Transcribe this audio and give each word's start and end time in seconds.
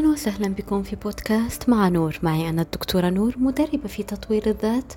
أهلا 0.00 0.12
وسهلا 0.12 0.48
بكم 0.48 0.82
في 0.82 0.96
بودكاست 0.96 1.68
مع 1.68 1.88
نور. 1.88 2.18
معي 2.22 2.48
أنا 2.48 2.62
الدكتورة 2.62 3.08
نور 3.08 3.34
مدربة 3.38 3.88
في 3.88 4.02
تطوير 4.02 4.46
الذات 4.46 4.92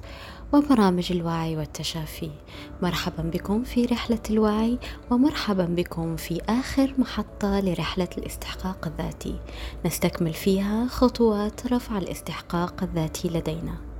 وبرامج 0.53 1.11
الوعي 1.11 1.57
والتشافي. 1.57 2.31
مرحبا 2.81 3.23
بكم 3.23 3.63
في 3.63 3.85
رحلة 3.85 4.19
الوعي 4.29 4.79
ومرحبا 5.11 5.65
بكم 5.65 6.15
في 6.15 6.41
آخر 6.49 6.93
محطة 6.97 7.59
لرحلة 7.59 8.07
الاستحقاق 8.17 8.87
الذاتي. 8.87 9.39
نستكمل 9.85 10.33
فيها 10.33 10.87
خطوات 10.87 11.73
رفع 11.73 11.97
الاستحقاق 11.97 12.83
الذاتي 12.83 13.27
لدينا. 13.27 13.92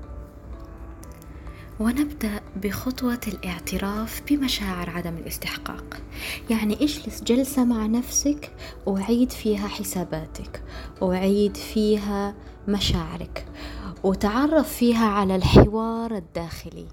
ونبدأ 1.84 2.42
بخطوة 2.64 3.20
الاعتراف 3.28 4.22
بمشاعر 4.30 4.90
عدم 4.90 5.18
الاستحقاق. 5.18 6.02
يعني 6.50 6.74
اجلس 6.74 7.24
جلسة 7.24 7.66
مع 7.66 7.86
نفسك 7.86 8.52
وعيد 8.86 9.32
فيها 9.32 9.68
حساباتك 9.68 10.64
وعيد 11.02 11.58
فيها 11.58 12.36
مشاعرك 12.68 13.46
وتعرف 14.04 14.74
فيها 14.74 15.06
على 15.06 15.36
الحوار 15.36 16.16
الداخلي. 16.16 16.88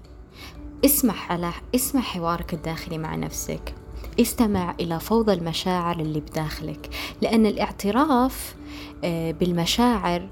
اسمح 0.85 1.31
على 1.31 1.51
اسمع 1.75 2.01
حوارك 2.01 2.53
الداخلي 2.53 2.97
مع 2.97 3.15
نفسك. 3.15 3.75
استمع 4.19 4.75
إلى 4.79 4.99
فوضى 4.99 5.33
المشاعر 5.33 5.99
اللي 5.99 6.19
بداخلك. 6.19 6.89
لأن 7.21 7.45
الاعتراف 7.45 8.55
آه، 9.03 9.31
بالمشاعر 9.31 10.29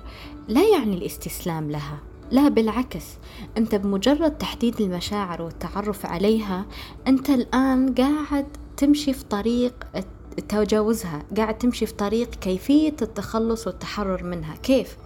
لا 0.48 0.62
يعني 0.68 0.94
الاستسلام 0.94 1.72
لها. 1.72 2.09
لا 2.32 2.48
بالعكس 2.50 3.06
أنت 3.58 3.76
بمجرد 3.76 4.38
تحديد 4.38 4.82
المشاعر 4.82 5.42
والتعرف 5.42 6.06
عليها 6.06 6.66
أنت 7.08 7.30
الآن 7.30 7.94
قاعد 7.94 8.48
تمشي 8.78 9.14
في 9.14 9.24
طريق 9.24 9.74
تجاوزها 10.50 11.24
قاعد 11.38 11.58
تمشي 11.58 11.86
في 11.86 11.94
طريق 11.94 12.30
كيفية 12.30 12.96
التخلص 13.02 13.68
والتحرر 13.68 14.24
منها 14.24 14.56
كيف؟ 14.56 14.98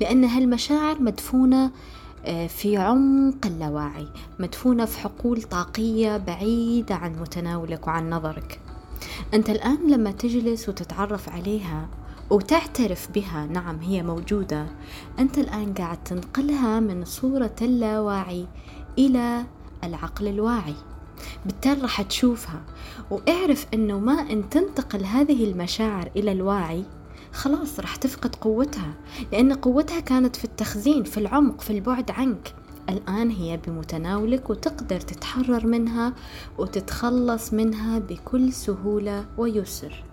لأن 0.00 0.24
هالمشاعر 0.24 1.02
مدفونة 1.02 1.70
آه، 2.26 2.46
في 2.46 2.76
عمق 2.76 3.46
اللاواعي 3.46 4.08
مدفونة 4.38 4.84
في 4.84 4.98
حقول 4.98 5.42
طاقية 5.42 6.16
بعيدة 6.16 6.94
عن 6.94 7.16
متناولك 7.20 7.86
وعن 7.86 8.10
نظرك 8.10 8.60
أنت 9.34 9.50
الآن 9.50 9.90
لما 9.90 10.10
تجلس 10.10 10.68
وتتعرف 10.68 11.28
عليها 11.28 11.88
وتعترف 12.30 13.08
بها. 13.14 13.46
نعم 13.46 13.78
هي 13.80 14.02
موجودة. 14.02 14.66
أنت 15.18 15.38
الآن 15.38 15.74
قاعد 15.74 16.04
تنقلها 16.04 16.80
من 16.80 17.04
صورة 17.04 17.56
اللاواعي 17.62 18.46
إلى 18.98 19.44
العقل 19.84 20.28
الواعي. 20.28 20.74
بالتالي 21.46 21.82
راح 21.82 22.02
تشوفها. 22.02 22.62
واعرف 23.10 23.66
إنه 23.74 23.98
ما 23.98 24.20
إن 24.30 24.48
تنتقل 24.48 25.04
هذه 25.04 25.44
المشاعر 25.44 26.10
إلى 26.16 26.32
الواعي 26.32 26.84
خلاص 27.32 27.80
راح 27.80 27.96
تفقد 27.96 28.34
قوتها. 28.34 28.94
لأن 29.32 29.52
قوتها 29.52 30.00
كانت 30.00 30.36
في 30.36 30.44
التخزين 30.44 31.04
في 31.04 31.18
العمق 31.18 31.60
في 31.60 31.70
البعد 31.70 32.10
عنك. 32.10 32.54
الآن 32.88 33.30
هي 33.30 33.56
بمتناولك 33.56 34.50
وتقدر 34.50 35.00
تتحرر 35.00 35.66
منها 35.66 36.12
وتتخلص 36.58 37.52
منها 37.52 37.98
بكل 37.98 38.52
سهولة 38.52 39.26
ويسر. 39.38 40.04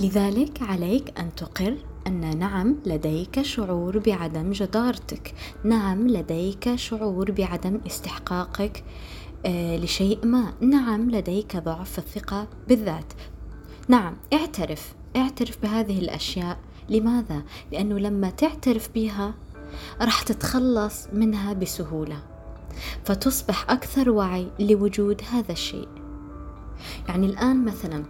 لذلك 0.00 0.62
عليك 0.62 1.18
أن 1.18 1.34
تقر 1.34 1.76
أن 2.06 2.38
نعم 2.38 2.76
لديك 2.86 3.42
شعور 3.42 3.98
بعدم 3.98 4.50
جدارتك. 4.50 5.34
نعم 5.64 6.08
لديك 6.08 6.74
شعور 6.74 7.30
بعدم 7.30 7.80
استحقاقك 7.86 8.84
آه 9.46 9.76
لشيء 9.76 10.26
ما. 10.26 10.52
نعم 10.60 11.10
لديك 11.10 11.56
ضعف 11.56 11.98
الثقة 11.98 12.48
بالذات. 12.68 13.12
نعم 13.88 14.16
اعترف. 14.32 14.94
اعترف 15.16 15.58
بهذه 15.62 15.98
الأشياء. 15.98 16.58
لماذا؟ 16.88 17.42
لأنه 17.72 17.98
لما 17.98 18.30
تعترف 18.30 18.90
بها 18.94 19.34
راح 20.00 20.22
تتخلص 20.22 21.06
منها 21.12 21.52
بسهولة. 21.52 22.22
فتصبح 23.04 23.70
أكثر 23.70 24.10
وعي 24.10 24.50
لوجود 24.60 25.22
هذا 25.32 25.52
الشيء. 25.52 25.88
يعني 27.08 27.26
الآن 27.26 27.64
مثلا 27.64 28.04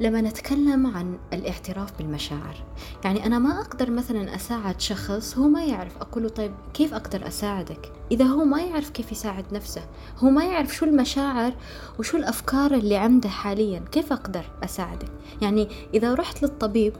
لما 0.00 0.20
نتكلم 0.20 0.86
عن 0.86 1.18
الاعتراف 1.32 1.98
بالمشاعر 1.98 2.64
يعني 3.04 3.26
أنا 3.26 3.38
ما 3.38 3.60
أقدر 3.60 3.90
مثلا 3.90 4.34
أساعد 4.34 4.80
شخص 4.80 5.38
هو 5.38 5.48
ما 5.48 5.64
يعرف 5.64 5.96
أقول 5.96 6.22
له 6.22 6.28
طيب 6.28 6.52
كيف 6.74 6.94
أقدر 6.94 7.26
أساعدك؟ 7.26 7.92
إذا 8.12 8.24
هو 8.24 8.44
ما 8.44 8.60
يعرف 8.60 8.90
كيف 8.90 9.12
يساعد 9.12 9.44
نفسه 9.52 9.82
هو 10.18 10.30
ما 10.30 10.44
يعرف 10.44 10.74
شو 10.74 10.84
المشاعر 10.84 11.52
وشو 11.98 12.16
الأفكار 12.16 12.74
اللي 12.74 12.96
عنده 12.96 13.28
حاليا 13.28 13.82
كيف 13.92 14.12
أقدر 14.12 14.44
أساعدك؟ 14.64 15.10
يعني 15.42 15.68
إذا 15.94 16.14
رحت 16.14 16.42
للطبيب 16.42 16.92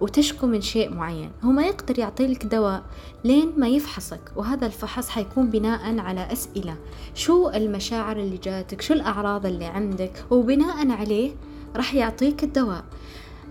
وتشكو 0.00 0.46
من 0.46 0.60
شيء 0.60 0.94
معين 0.94 1.30
هو 1.42 1.50
ما 1.50 1.66
يقدر 1.66 1.98
يعطيلك 1.98 2.44
دواء 2.46 2.82
لين 3.24 3.52
ما 3.56 3.68
يفحصك 3.68 4.20
وهذا 4.36 4.66
الفحص 4.66 5.08
حيكون 5.08 5.50
بناء 5.50 5.98
على 5.98 6.32
أسئلة 6.32 6.76
شو 7.14 7.48
المشاعر 7.50 8.16
اللي 8.16 8.36
جاتك؟ 8.36 8.80
شو 8.80 8.94
الأعراض 8.94 9.46
اللي 9.46 9.64
عندك؟ 9.64 10.24
وبناء 10.30 10.90
عليه 10.90 11.32
راح 11.76 11.94
يعطيك 11.94 12.44
الدواء. 12.44 12.84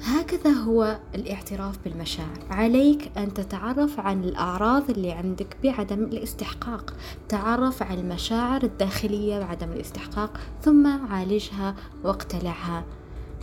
هكذا 0.02 0.52
هو 0.52 1.00
الاعتراف 1.16 1.76
بالمشاعر. 1.86 2.40
عليك 2.50 3.12
أن 3.18 3.34
تتعرف 3.34 4.00
عن 4.00 4.24
الأعراض 4.24 4.90
اللي 4.90 5.12
عندك 5.12 5.58
بعدم 5.64 6.04
الاستحقاق. 6.04 6.94
تعرف 7.30 7.84
عن 7.84 7.98
المشاعر 7.98 8.64
الداخلية 8.64 9.40
بعدم 9.40 9.72
الاستحقاق 9.72 10.40
ثم 10.62 10.88
عالجها 10.88 11.76
واقتلعها 12.04 12.86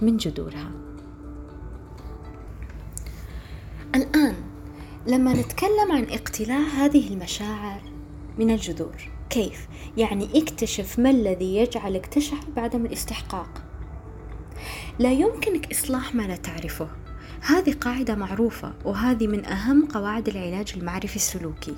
من 0.03 0.17
جذورها. 0.17 0.71
الآن 3.95 4.35
لما 5.07 5.33
نتكلم 5.33 5.93
عن 5.93 6.05
اقتلاع 6.05 6.59
هذه 6.59 7.13
المشاعر 7.13 7.81
من 8.39 8.51
الجذور 8.51 9.11
كيف؟ 9.31 9.69
يعني 9.97 10.29
اكتشف 10.43 10.99
ما 10.99 11.11
الذي 11.11 11.57
يجعلك 11.57 12.07
تشعر 12.07 12.45
بعدم 12.57 12.87
الاستحقاق. 12.87 13.63
لا 14.99 15.13
يمكنك 15.13 15.71
إصلاح 15.71 16.15
ما 16.15 16.23
لا 16.23 16.37
تعرفه. 16.37 16.89
هذه 17.41 17.73
قاعدة 17.73 18.15
معروفة 18.15 18.73
وهذه 18.85 19.27
من 19.27 19.47
أهم 19.47 19.87
قواعد 19.87 20.29
العلاج 20.29 20.73
المعرفي 20.77 21.17
السلوكي. 21.17 21.77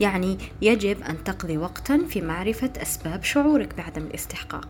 يعني 0.00 0.38
يجب 0.62 1.02
أن 1.02 1.24
تقضي 1.24 1.58
وقتا 1.58 1.98
في 2.08 2.20
معرفة 2.20 2.70
أسباب 2.76 3.24
شعورك 3.24 3.74
بعدم 3.74 4.02
الاستحقاق. 4.02 4.68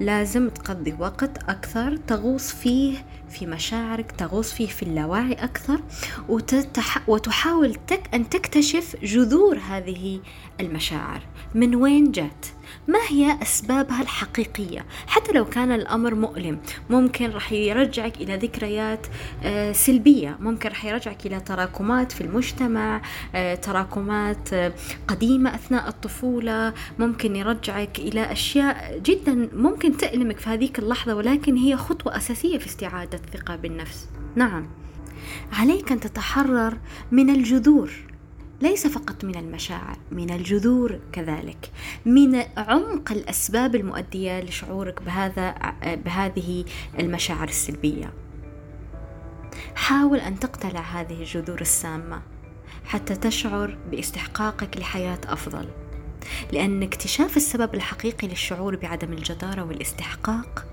لازم 0.00 0.48
تقضي 0.48 0.94
وقت 0.98 1.38
أكثر 1.48 1.96
تغوص 1.96 2.52
فيه 2.52 3.04
في 3.30 3.46
مشاعرك 3.46 4.12
تغوص 4.12 4.52
فيه 4.52 4.66
في 4.66 4.82
اللاوعي 4.82 5.32
أكثر 5.32 5.80
وتتح... 6.28 7.08
وتحاول 7.08 7.74
تك... 7.74 8.14
أن 8.14 8.28
تكتشف 8.28 8.96
جذور 9.02 9.58
هذه 9.58 10.20
المشاعر. 10.60 11.22
من 11.54 11.74
وين 11.74 12.12
جات؟ 12.12 12.46
ما 12.88 12.98
هي 13.08 13.38
أسبابها 13.42 14.02
الحقيقية؟ 14.02 14.84
حتى 15.06 15.32
لو 15.32 15.44
كان 15.44 15.72
الأمر 15.72 16.14
مؤلم 16.14 16.58
ممكن 16.90 17.30
راح 17.30 17.52
يرجعك 17.52 18.16
إلى 18.16 18.36
ذكريات 18.36 19.06
آه، 19.42 19.72
سلبية. 19.72 20.36
ممكن 20.40 20.68
راح 20.68 20.84
يرجعك 20.84 21.26
إلى 21.26 21.40
تراكمات 21.40 22.12
في 22.12 22.20
المجتمع 22.20 23.02
آه، 23.34 23.54
تراكمات 23.54 24.52
آه، 24.52 24.72
قديمة 25.08 25.54
أثناء 25.54 25.88
الطفولة. 25.88 26.74
ممكن 26.98 27.36
يرجعك 27.36 27.98
إلى 27.98 28.32
أشياء 28.32 28.98
جدا 28.98 29.48
ممكن 29.52 29.96
تألمك 29.96 30.38
في 30.38 30.50
هذيك 30.50 30.78
اللحظة 30.78 31.14
ولكن 31.14 31.56
هي 31.56 31.76
خطوة 31.76 32.16
أساسية 32.16 32.58
في 32.58 32.66
استعادة 32.66 33.18
الثقة 33.18 33.56
بالنفس 33.56 34.08
نعم. 34.36 34.66
عليك 35.52 35.92
أن 35.92 36.00
تتحرر 36.00 36.78
من 37.12 37.30
الجذور. 37.30 38.07
ليس 38.60 38.86
فقط 38.86 39.24
من 39.24 39.36
المشاعر 39.36 39.96
من 40.12 40.30
الجذور 40.30 41.00
كذلك. 41.12 41.70
من 42.04 42.42
عمق 42.56 43.12
الأسباب 43.12 43.74
المؤدية 43.74 44.40
لشعورك 44.40 45.02
بهذا 45.02 45.54
بهذه 45.84 46.64
المشاعر 46.98 47.48
السلبية. 47.48 48.12
حاول 49.74 50.18
أن 50.18 50.38
تقتلع 50.38 50.80
هذه 50.80 51.20
الجذور 51.20 51.60
السامة 51.60 52.22
حتى 52.84 53.16
تشعر 53.16 53.78
باستحقاقك 53.90 54.76
لحياة 54.76 55.20
أفضل. 55.26 55.68
لأن 56.52 56.82
اكتشاف 56.82 57.36
السبب 57.36 57.74
الحقيقي 57.74 58.28
للشعور 58.28 58.76
بعدم 58.76 59.12
الجدارة 59.12 59.62
والاستحقاق 59.64 60.66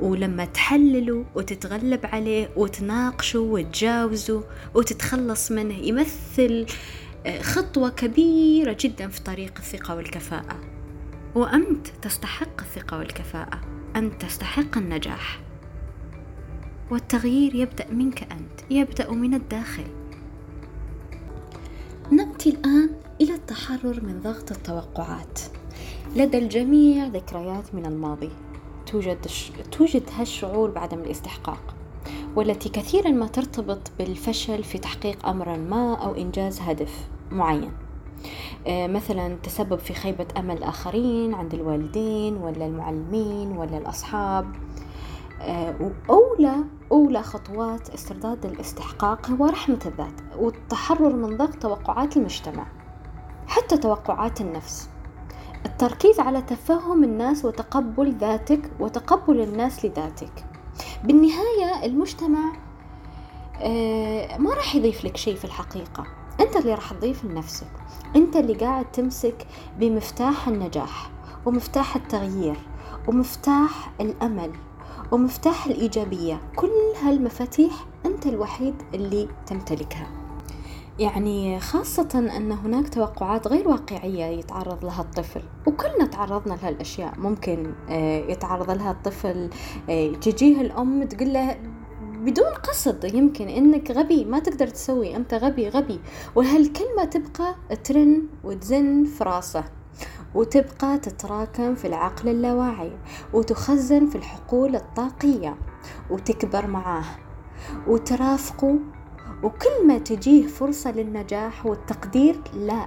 ولما 0.00 0.44
تحلله 0.44 1.24
وتتغلب 1.34 2.06
عليه 2.06 2.50
وتناقشه 2.56 3.38
وتجاوزه 3.38 4.44
وتتخلص 4.74 5.52
منه 5.52 5.74
يمثل 5.74 6.66
خطوة 7.42 7.90
كبيرة 7.90 8.76
جدا 8.80 9.08
في 9.08 9.22
طريق 9.22 9.52
الثقة 9.58 9.96
والكفاءة. 9.96 10.60
وأنت 11.34 11.86
تستحق 12.02 12.60
الثقة 12.60 12.98
والكفاءة. 12.98 13.60
أنت 13.96 14.22
تستحق 14.22 14.78
النجاح. 14.78 15.40
والتغيير 16.90 17.54
يبدأ 17.54 17.90
منك 17.90 18.32
أنت 18.32 18.70
يبدأ 18.70 19.10
من 19.10 19.34
الداخل. 19.34 19.84
نأتي 22.10 22.50
الآن 22.50 22.90
إلى 23.20 23.34
التحرر 23.34 24.04
من 24.04 24.20
ضغط 24.20 24.50
التوقعات. 24.50 25.40
لدى 26.16 26.38
الجميع 26.38 27.06
ذكريات 27.06 27.74
من 27.74 27.86
الماضي. 27.86 28.30
توجد 28.86 29.26
توجد 29.72 30.02
هالشعور 30.18 30.70
بعدم 30.70 30.98
الاستحقاق 30.98 31.74
والتي 32.36 32.68
كثيرا 32.68 33.10
ما 33.10 33.26
ترتبط 33.26 33.90
بالفشل 33.98 34.64
في 34.64 34.78
تحقيق 34.78 35.26
أمر 35.26 35.58
ما 35.58 35.94
أو 35.94 36.14
إنجاز 36.14 36.60
هدف. 36.60 37.08
معين. 37.30 37.72
آه، 38.66 38.86
مثلا 38.86 39.36
تسبب 39.42 39.78
في 39.78 39.94
خيبة 39.94 40.26
أمل 40.36 40.56
الآخرين 40.56 41.34
عند 41.34 41.54
الوالدين 41.54 42.36
ولا 42.36 42.66
المعلمين 42.66 43.56
ولا 43.56 43.78
الأصحاب. 43.78 44.46
آه، 45.40 45.74
وأولى 45.80 46.56
أولى 46.92 47.22
خطوات 47.22 47.90
استرداد 47.90 48.46
الاستحقاق 48.46 49.30
هو 49.30 49.46
رحمة 49.46 49.78
الذات 49.86 50.38
والتحرر 50.38 51.16
من 51.16 51.36
ضغط 51.36 51.54
توقعات 51.54 52.16
المجتمع 52.16 52.66
حتى 53.46 53.78
توقعات 53.78 54.40
النفس. 54.40 54.88
التركيز 55.66 56.20
على 56.20 56.42
تفهم 56.42 57.04
الناس 57.04 57.44
وتقبل 57.44 58.12
ذاتك 58.12 58.70
وتقبل 58.80 59.40
الناس 59.40 59.84
لذاتك. 59.84 60.44
بالنهاية 61.04 61.84
المجتمع 61.84 62.52
آه، 63.60 64.38
ما 64.38 64.54
راح 64.54 64.74
يضيف 64.74 65.04
لك 65.04 65.16
شيء 65.16 65.36
في 65.36 65.44
الحقيقة. 65.44 66.17
أنت 66.40 66.56
اللي 66.56 66.74
راح 66.74 66.92
تضيف 66.92 67.24
لنفسك. 67.24 67.70
أنت 68.16 68.36
اللي 68.36 68.54
قاعد 68.54 68.92
تمسك 68.92 69.46
بمفتاح 69.78 70.48
النجاح 70.48 71.10
ومفتاح 71.46 71.96
التغيير 71.96 72.56
ومفتاح 73.08 73.90
الأمل 74.00 74.52
ومفتاح 75.12 75.66
الإيجابية. 75.66 76.40
كل 76.56 76.70
هالمفاتيح 77.02 77.72
أنت 78.06 78.26
الوحيد 78.26 78.74
اللي 78.94 79.28
تمتلكها. 79.46 80.06
يعني 80.98 81.60
خاصة 81.60 82.30
أن 82.36 82.52
هناك 82.52 82.88
توقعات 82.88 83.48
غير 83.48 83.68
واقعية 83.68 84.24
يتعرض 84.24 84.84
لها 84.84 85.00
الطفل. 85.02 85.42
وكلنا 85.66 86.06
تعرضنا 86.06 86.54
لها 86.54 86.68
الأشياء 86.68 87.18
ممكن 87.18 87.74
آه، 87.88 88.18
يتعرض 88.18 88.70
لها 88.70 88.90
الطفل 88.90 89.50
آه، 89.90 90.12
تجيه 90.12 90.60
الأم 90.60 91.04
تقول 91.04 91.32
له 91.32 91.56
بدون 92.18 92.46
قصد 92.52 93.04
يمكن 93.14 93.48
إنك 93.48 93.90
غبي 93.90 94.24
ما 94.24 94.38
تقدر 94.38 94.66
تسوي 94.66 95.16
أنت 95.16 95.34
غبي 95.34 95.68
غبي. 95.68 96.00
وهالكلمة 96.36 97.04
تبقى 97.04 97.54
ترن 97.84 98.22
وتزن 98.44 99.04
في 99.04 99.24
راسه 99.24 99.64
وتبقى 100.34 100.98
تتراكم 100.98 101.74
في 101.74 101.86
العقل 101.86 102.28
اللاواعي 102.28 102.92
وتخزن 103.32 104.06
في 104.06 104.16
الحقول 104.16 104.76
الطاقية 104.76 105.56
وتكبر 106.10 106.66
معاه 106.66 107.04
وترافقه 107.86 108.78
وكل 109.42 109.86
ما 109.86 109.98
تجيه 109.98 110.46
فرصة 110.46 110.90
للنجاح 110.90 111.66
والتقدير 111.66 112.40
لا. 112.54 112.86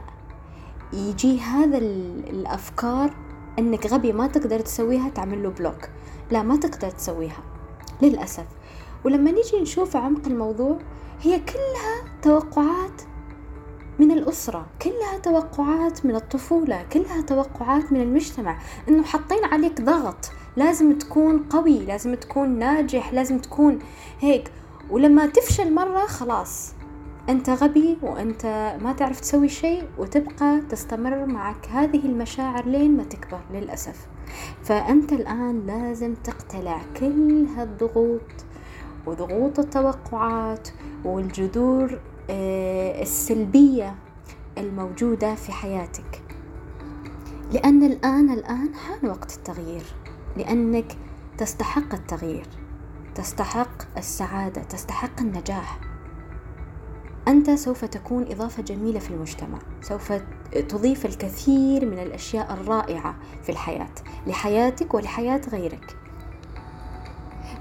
يجي 0.94 1.40
هذا 1.40 1.78
الأفكار 1.78 3.14
أنك 3.60 3.86
غبي 3.88 4.14
ما 4.14 4.28
تقدر 4.28 4.60
تسويها 4.60 5.10
تعمل 5.10 5.44
له 5.44 5.50
بلوك 5.50 5.90
لا 6.32 6.44
ما 6.44 6.56
تقدر 6.56 6.90
تسويها. 6.90 7.44
للأسف. 8.02 8.46
ولما 9.06 9.32
نيجي 9.32 9.62
نشوف 9.62 9.96
عمق 9.96 10.28
الموضوع 10.28 10.78
هي 11.22 11.40
كلها 11.40 12.20
توقعات 12.22 13.02
من 14.00 14.12
الأسرة 14.12 14.66
كلها 14.82 15.18
توقعات 15.24 16.06
من 16.06 16.16
الطفولة 16.16 16.86
كلها 16.94 17.22
توقعات 17.22 17.94
من 17.94 18.02
المجتمع. 18.02 18.60
إنه 18.90 19.04
حاطين 19.04 19.46
عليك 19.46 19.82
ضغط 19.82 20.32
لازم 20.58 20.98
تكون 20.98 21.40
قوي 21.40 21.80
لازم 21.80 22.16
تكون 22.16 22.50
ناجح 22.60 23.14
لازم 23.14 23.40
تكون 23.40 23.80
هيك. 24.20 24.52
ولما 24.90 25.26
تفشل 25.26 25.74
مرة 25.74 26.06
خلاص 26.06 26.74
أنت 27.30 27.50
غبي 27.50 27.98
وأنت 28.02 28.76
ما 28.82 28.94
تعرف 28.94 29.20
تسوي 29.20 29.50
شيء 29.50 29.84
وتبقى 29.98 30.62
تستمر 30.70 31.26
معك 31.26 31.68
هذه 31.72 32.06
المشاعر 32.06 32.66
لين 32.66 32.98
ما 32.98 33.04
تكبر 33.04 33.42
للأسف. 33.54 34.08
فأنت 34.64 35.14
الآن 35.14 35.66
لازم 35.68 36.14
تقتلع 36.14 36.82
كل 37.00 37.46
هالضغوط 37.58 38.22
وضغوط 39.06 39.60
التوقعات 39.60 40.70
والجذور 41.06 42.00
آه، 42.30 43.02
السلبية 43.02 43.96
الموجودة 44.58 45.36
في 45.36 45.52
حياتك. 45.52 46.22
لأن 47.54 47.84
الآن 47.84 48.30
الآن 48.30 48.76
حان 48.76 49.10
وقت 49.10 49.38
التغيير. 49.38 49.84
لأنك 50.38 50.98
تستحق 51.38 51.94
التغيير. 51.94 52.48
تستحق 53.16 53.98
السعادة. 53.98 54.62
تستحق 54.62 55.22
النجاح. 55.22 55.80
أنت 57.28 57.50
سوف 57.50 57.86
تكون 57.86 58.24
إضافة 58.32 58.64
جميلة 58.64 59.00
في 59.00 59.12
المجتمع. 59.12 59.60
سوف 59.82 60.14
تضيف 60.70 61.06
الكثير 61.06 61.86
من 61.86 62.00
الأشياء 62.00 62.54
الرائعة 62.54 63.16
في 63.44 63.52
الحياة. 63.52 63.94
لحياتك 64.28 64.94
ولحياة 64.94 65.42
غيرك. 65.52 66.01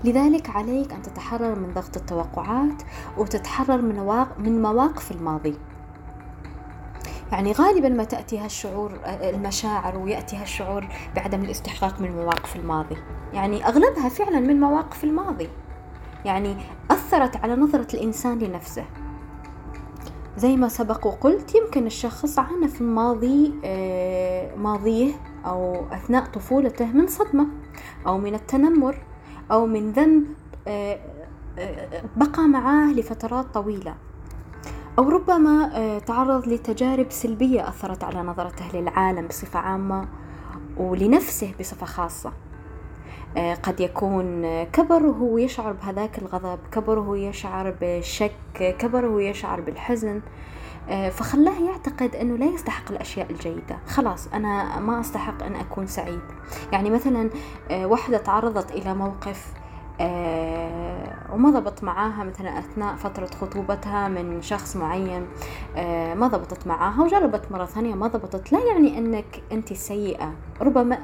لذلك 0.04 0.50
عليك 0.50 0.92
أن 0.92 1.02
تتحرر 1.02 1.58
من 1.58 1.74
ضغط 1.74 1.96
التوقعات 1.96 2.82
وتتحرر 3.18 3.82
من 3.82 3.96
من 4.38 4.62
مواقف 4.62 5.10
الماضي. 5.12 5.58
يعني 7.32 7.52
غالبا 7.52 7.88
ما 7.88 8.04
تأتي 8.04 8.38
هالشعور 8.38 8.92
المشاعر 9.06 9.98
ويأتي 9.98 10.36
هالشعور 10.36 10.88
بعدم 11.16 11.40
الاستحقاق 11.40 12.00
من 12.00 12.10
مواقف 12.16 12.56
الماضي. 12.56 12.96
يعني 13.32 13.66
أغلبها 13.66 14.08
فعلا 14.08 14.40
من 14.40 14.60
مواقف 14.60 15.04
الماضي. 15.04 15.48
يعني 16.24 16.56
أثرت 16.90 17.36
على 17.36 17.56
نظرة 17.56 17.94
الإنسان 17.94 18.38
لنفسه. 18.38 18.84
زي 20.36 20.56
ما 20.56 20.68
سبق 20.68 21.06
وقلت 21.06 21.54
يمكن 21.54 21.86
الشخص 21.86 22.38
عانى 22.38 22.68
في 22.68 22.80
الماضي 22.80 23.54
آه، 23.64 24.56
ماضيه 24.56 25.12
أو 25.46 25.86
أثناء 25.92 26.24
طفولته 26.24 26.86
من 26.86 27.06
صدمة 27.06 27.46
أو 28.06 28.18
من 28.18 28.34
التنمر. 28.34 28.96
أو 29.50 29.66
من 29.66 29.92
ذنب 29.92 30.24
آه، 30.68 30.98
آه، 31.58 32.02
بقى 32.16 32.42
معاه 32.48 32.92
لفترات 32.92 33.44
طويلة. 33.54 33.94
أو 34.98 35.08
ربما 35.08 35.70
آه، 35.74 35.98
تعرض 35.98 36.48
لتجارب 36.48 37.06
سلبية 37.10 37.68
أثرت 37.68 38.04
على 38.04 38.22
نظرته 38.22 38.64
للعالم 38.74 39.26
بصفة 39.26 39.58
عامة 39.58 40.08
ولنفسه 40.76 41.54
بصفة 41.60 41.86
خاصة. 41.86 42.32
قد 43.62 43.80
يكون 43.80 44.64
كبر 44.64 45.06
وهو 45.06 45.38
يشعر 45.38 45.72
بهذاك 45.72 46.18
الغضب 46.18 46.58
كبر 46.72 46.98
وهو 46.98 47.14
يشعر 47.14 47.70
بالشك 47.70 48.76
كبر 48.78 49.04
وهو 49.04 49.18
يشعر 49.18 49.60
بالحزن. 49.60 50.20
فخلاه 51.10 51.60
يعتقد 51.60 52.16
أنه 52.16 52.36
لا 52.36 52.46
يستحق 52.46 52.90
الأشياء 52.90 53.30
الجيدة. 53.30 53.78
خلاص 53.88 54.28
أنا 54.34 54.80
ما 54.80 55.00
أستحق 55.00 55.42
أن 55.42 55.54
أكون 55.54 55.86
سعيد. 55.86 56.20
يعني 56.72 56.90
مثلا 56.90 57.30
وحدة 57.72 58.18
تعرضت 58.18 58.70
إلى 58.70 58.94
موقف 58.94 59.46
آه 60.00 61.32
وما 61.32 61.50
ضبط 61.50 61.84
معاها 61.84 62.24
مثلا 62.24 62.58
أثناء 62.58 62.96
فترة 62.96 63.26
خطوبتها 63.26 64.08
من 64.08 64.42
شخص 64.42 64.76
معين 64.76 65.26
آه 65.76 66.14
ما 66.14 66.26
ضبطت 66.26 66.66
معاها 66.66 67.02
وجربت 67.02 67.52
مرة 67.52 67.64
ثانية 67.64 67.94
ما 67.94 68.06
ضبطت. 68.06 68.52
لا 68.52 68.58
يعني 68.64 68.98
أنك 68.98 69.42
أنت 69.52 69.72
سيئة. 69.72 70.32
ربما 70.60 70.94
رب 70.94 71.00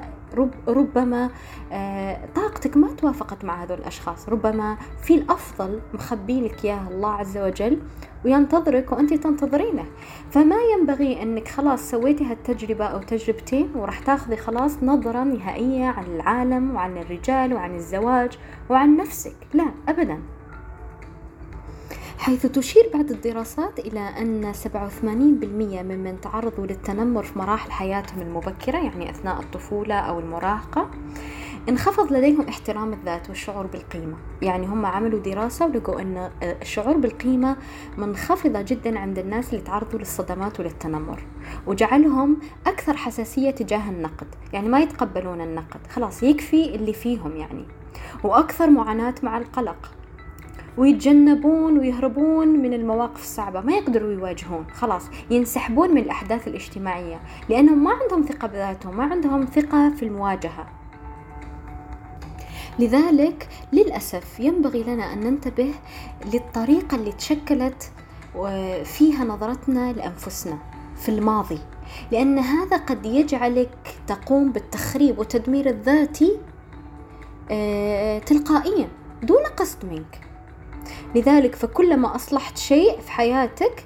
ربما 0.67 1.29
آه 1.71 2.19
طاقتك 2.35 2.77
ما 2.77 2.87
توافقت 2.93 3.45
مع 3.45 3.63
هذول 3.63 3.77
الأشخاص. 3.77 4.29
ربما 4.29 4.77
في 5.03 5.15
الأفضل 5.15 5.79
مخبي 5.93 6.41
لك 6.41 6.65
إياه 6.65 6.87
الله 6.87 7.09
عز 7.09 7.37
وجل 7.37 7.81
وينتظرك 8.25 8.91
وأنت 8.91 9.13
تنتظرينه. 9.13 9.85
فما 10.31 10.55
ينبغي 10.77 11.23
أنك 11.23 11.47
خلاص 11.47 11.91
سويتي 11.91 12.25
هالتجربة 12.25 12.85
أو 12.85 12.99
تجربتين 12.99 13.71
وراح 13.75 13.99
تاخذي 13.99 14.37
خلاص 14.37 14.83
نظرة 14.83 15.23
نهائية 15.23 15.85
عن 15.85 16.05
العالم 16.05 16.75
وعن 16.75 16.97
الرجال 16.97 17.53
وعن 17.53 17.75
الزواج 17.75 18.37
وعن 18.69 18.97
نفسك. 18.97 19.35
لا 19.53 19.65
أبدا. 19.87 20.19
حيث 22.27 22.45
تشير 22.45 22.89
بعض 22.93 23.11
الدراسات 23.11 23.79
إلى 23.79 23.99
أن 23.99 24.53
87% 24.53 24.65
ممن 25.03 26.21
تعرضوا 26.21 26.65
للتنمر 26.65 27.23
في 27.23 27.39
مراحل 27.39 27.71
حياتهم 27.71 28.21
المبكرة 28.21 28.77
يعني 28.77 29.09
أثناء 29.09 29.39
الطفولة 29.39 29.95
أو 29.95 30.19
المراهقة 30.19 30.89
انخفض 31.69 32.13
لديهم 32.13 32.47
احترام 32.47 32.93
الذات 32.93 33.29
والشعور 33.29 33.67
بالقيمة. 33.67 34.17
يعني 34.41 34.67
هم 34.67 34.85
عملوا 34.85 35.19
دراسة 35.19 35.65
ولقوا 35.65 36.01
أن 36.01 36.31
الشعور 36.43 36.97
بالقيمة 36.97 37.57
منخفضة 37.97 38.61
جدا 38.61 38.99
عند 38.99 39.19
الناس 39.19 39.53
اللي 39.53 39.63
تعرضوا 39.63 39.99
للصدمات 39.99 40.59
وللتنمر 40.59 41.23
وجعلهم 41.67 42.37
أكثر 42.67 42.97
حساسية 42.97 43.51
تجاه 43.51 43.89
النقد. 43.89 44.27
يعني 44.53 44.69
ما 44.69 44.79
يتقبلون 44.79 45.41
النقد 45.41 45.87
خلاص 45.89 46.23
يكفي 46.23 46.75
اللي 46.75 46.93
فيهم 46.93 47.35
يعني 47.35 47.65
وأكثر 48.23 48.69
معاناة 48.69 49.15
مع 49.23 49.37
القلق. 49.37 49.96
ويتجنبون 50.77 51.77
ويهربون 51.77 52.47
من 52.47 52.73
المواقف 52.73 53.21
الصعبة 53.21 53.61
ما 53.61 53.73
يقدروا 53.73 54.11
يواجهون 54.11 54.65
خلاص 54.73 55.03
ينسحبون 55.29 55.91
من 55.91 56.01
الأحداث 56.01 56.47
الاجتماعية 56.47 57.19
لأنهم 57.49 57.83
ما 57.83 57.91
عندهم 57.91 58.21
ثقة 58.21 58.47
بذاتهم 58.47 58.97
ما 58.97 59.03
عندهم 59.03 59.45
ثقة 59.45 59.89
في 59.89 60.03
المواجهة. 60.03 60.67
لذلك 62.79 63.47
للأسف 63.73 64.39
ينبغي 64.39 64.83
لنا 64.83 65.13
أن 65.13 65.19
ننتبه 65.19 65.73
للطريقة 66.33 66.95
اللي 66.95 67.11
تشكلت 67.11 67.91
فيها 68.83 69.25
نظرتنا 69.25 69.93
لأنفسنا 69.93 70.57
في 70.95 71.09
الماضي 71.09 71.59
لأن 72.11 72.39
هذا 72.39 72.77
قد 72.77 73.05
يجعلك 73.05 73.99
تقوم 74.07 74.51
بالتخريب 74.51 75.19
والتدمير 75.19 75.69
الذاتي 75.69 76.37
آه، 77.51 78.19
تلقائيا 78.19 78.87
دون 79.23 79.43
قصد 79.57 79.85
منك. 79.85 80.26
لذلك 81.17 81.55
فكلما 81.55 82.15
أصلحت 82.15 82.57
شيء 82.57 82.99
في 82.99 83.11
حياتك 83.11 83.85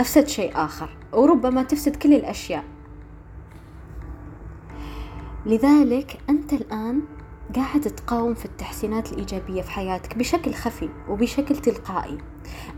أفسد 0.00 0.28
شيء 0.28 0.52
آخر 0.54 0.96
وربما 1.12 1.62
تفسد 1.62 1.96
كل 1.96 2.14
الأشياء. 2.14 2.64
لذلك 5.46 6.18
أنت 6.30 6.52
الآن 6.52 7.02
قاعد 7.56 7.80
تقاوم 7.80 8.34
في 8.34 8.44
التحسينات 8.44 9.12
الإيجابية 9.12 9.62
في 9.62 9.70
حياتك 9.70 10.18
بشكل 10.18 10.54
خفي 10.54 10.88
وبشكل 11.08 11.56
تلقائي. 11.56 12.18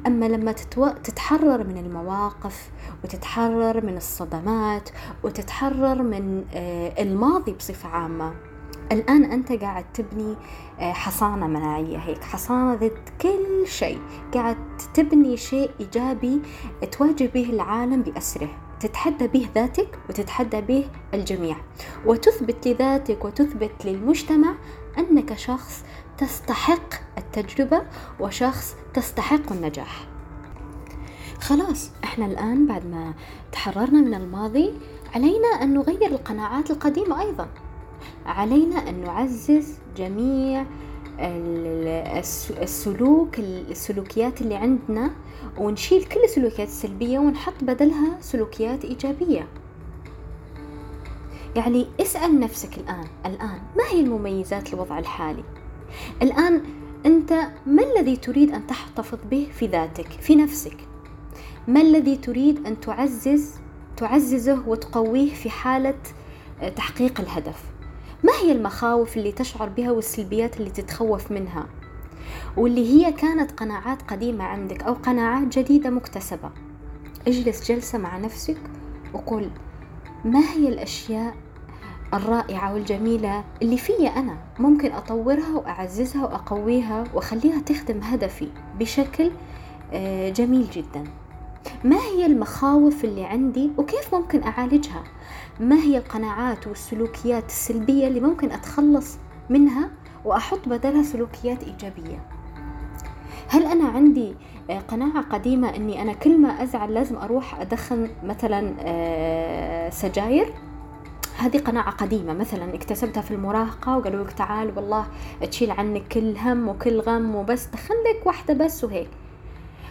أما 0.06 0.25
لما 0.28 0.52
تتو... 0.52 0.88
تتحرر 0.88 1.64
من 1.64 1.78
المواقف 1.78 2.70
وتتحرر 3.04 3.87
من 3.87 3.96
الصدمات 3.96 4.88
وتتحرر 5.22 6.02
من 6.02 6.44
آه، 6.54 7.02
الماضي 7.02 7.52
بصفة 7.52 7.88
عامة 7.88 8.34
الآن 8.92 9.25
أنت 9.25 9.52
قاعد 9.52 9.92
تبني 9.92 10.37
آه، 10.80 10.92
حصانة 10.92 11.47
مناعية 11.47 11.99
هيك 11.99 12.25
حصانة 12.25 12.75
ضد 12.75 13.09
كل 13.21 13.66
شيء. 13.66 14.00
قاعد 14.35 14.57
تبني 14.95 15.37
شيء 15.37 15.71
إيجابي 15.80 16.42
تواجه 16.92 17.30
به 17.35 17.50
العالم 17.50 18.02
بأسره 18.02 18.49
تتحدى 18.80 19.26
به 19.26 19.49
ذاتك 19.54 19.99
وتتحدى 20.09 20.61
به 20.61 20.88
الجميع. 21.14 21.57
وتثبت 22.07 22.68
لذاتك 22.68 23.25
وتثبت 23.25 23.85
للمجتمع 23.85 24.54
أنك 24.99 25.38
شخص 25.38 25.85
تستحق 26.18 26.95
التجربة 27.18 27.83
وشخص 28.21 28.76
تستحق 28.95 29.52
النجاح. 29.52 30.07
خلاص 31.40 31.90
إحنا 32.04 32.26
الآن 32.26 32.66
بعد 32.66 32.87
ما 32.87 33.14
تحررنا 33.52 34.00
من 34.00 34.14
الماضي 34.14 34.75
علينا 35.14 35.49
أن 35.62 35.75
نغير 35.75 36.07
القناعات 36.07 36.71
القديمة 36.71 37.21
أيضا. 37.21 37.49
علينا 38.26 38.88
أن 38.88 39.04
نعزز 39.04 39.78
جميع 39.96 40.64
السلوك 42.62 43.38
السلوكيات 43.38 44.40
اللي 44.40 44.54
عندنا 44.54 45.10
ونشيل 45.58 46.04
كل 46.04 46.20
السلوكيات 46.25 46.68
السلبية 46.68 47.18
ونحط 47.18 47.54
بدلها 47.62 48.20
سلوكيات 48.20 48.84
إيجابية. 48.84 49.48
يعني 51.56 51.87
اسأل 52.00 52.40
نفسك 52.40 52.78
الآن 52.78 53.04
الآن 53.26 53.60
ما 53.76 53.84
هي 53.90 54.00
المميزات 54.00 54.75
الوضع 54.75 54.98
الحالي؟ 54.98 55.44
الآن 56.22 56.62
أنت 57.06 57.32
ما 57.66 57.82
الذي 57.82 58.16
تريد 58.16 58.52
أن 58.52 58.66
تحتفظ 58.66 59.18
به 59.30 59.48
في 59.52 59.66
ذاتك 59.66 60.10
في 60.10 60.37
نفسك؟ 60.37 60.76
ما 61.68 61.80
الذي 61.80 62.16
تريد 62.16 62.66
أن 62.66 62.80
تعزز 62.80 63.54
تعززه 63.96 64.68
وتقويه 64.68 65.34
في 65.34 65.50
حالة 65.50 65.98
تحقيق 66.76 67.20
الهدف؟ 67.20 67.64
هي 68.42 68.52
المخاوف 68.52 69.16
اللي 69.16 69.33
تشعر 69.33 69.68
بها 69.68 69.90
والسلبيات 69.90 70.57
اللي 70.57 70.71
تتخوف 70.71 71.30
منها؟ 71.30 71.66
واللي 72.57 72.88
هي 72.88 73.12
كانت 73.12 73.52
قناعات 73.52 74.02
قديمة 74.02 74.45
عندك 74.45 74.83
أو 74.83 74.95
قناعات 74.95 75.59
جديدة 75.59 75.90
مكتسبة. 75.90 76.50
اجلس 77.28 77.73
جلسة 77.73 77.99
مع 77.99 78.18
نفسك 78.18 78.59
وقل 79.12 79.50
ما 80.25 80.40
هي 80.40 80.68
الأشياء 80.68 81.35
الرائعة 82.14 82.75
والجميلة 82.75 83.45
اللي 83.62 83.76
فيا 83.76 84.09
أنا؟ 84.09 84.37
ممكن 84.59 84.92
أطورها 84.92 85.57
وأعززها 85.57 86.25
وأقويها 86.25 87.04
وأخليها 87.14 87.61
تخدم 87.61 88.00
هدفي 88.02 88.49
بشكل 88.78 89.30
آه، 89.92 90.30
جميل 90.30 90.71
جدا. 90.71 91.04
ما 91.85 91.97
هي 91.97 92.26
المخاوف 92.26 93.04
اللي 93.04 93.25
عندي 93.25 93.71
وكيف 93.78 94.14
ممكن 94.14 94.42
أعالجها؟ 94.42 95.04
ما 95.60 95.76
هي 95.76 95.98
القناعات 95.98 96.66
والسلوكيات 96.66 97.46
السلبية 97.46 98.06
اللي 98.06 98.20
ممكن 98.20 98.52
أتخلص 98.52 99.18
منها 99.50 99.90
وأحط 100.24 100.68
بدلها 100.68 101.02
سلوكيات 101.02 101.62
إيجابية؟ 101.62 102.26
هل 103.48 103.66
أنا 103.66 103.88
عندي 103.88 104.34
آه، 104.70 104.78
قناعة 104.78 105.22
قديمة 105.22 105.76
أني 105.76 106.02
أنا 106.02 106.12
كل 106.12 106.40
ما 106.40 106.62
أزعل 106.62 106.94
لازم 106.94 107.16
أروح 107.16 107.60
أدخن 107.60 108.08
مثلا 108.24 108.74
آه، 108.80 109.90
سجاير؟ 109.90 110.54
هذه 111.38 111.58
قناعة 111.58 111.90
قديمة 111.90 112.32
مثلا 112.32 112.74
اكتسبتها 112.74 113.20
في 113.20 113.30
المراهقة 113.30 113.98
وقالوا 113.98 114.24
لك 114.24 114.32
تعال 114.32 114.72
والله 114.76 115.06
تشيل 115.50 115.70
عنك 115.70 116.08
كل 116.08 116.36
هم 116.36 116.68
وكل 116.68 117.00
غم 117.00 117.34
وبس 117.34 117.66
دخل 117.66 117.94
لك 117.94 118.26
واحدة 118.26 118.54
بس 118.54 118.84
وهيك. 118.84 119.10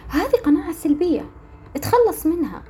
هذه 0.08 0.36
قناعة 0.44 0.72
سلبية 0.72 1.24
اتخلص 1.76 2.26
منها. 2.26 2.62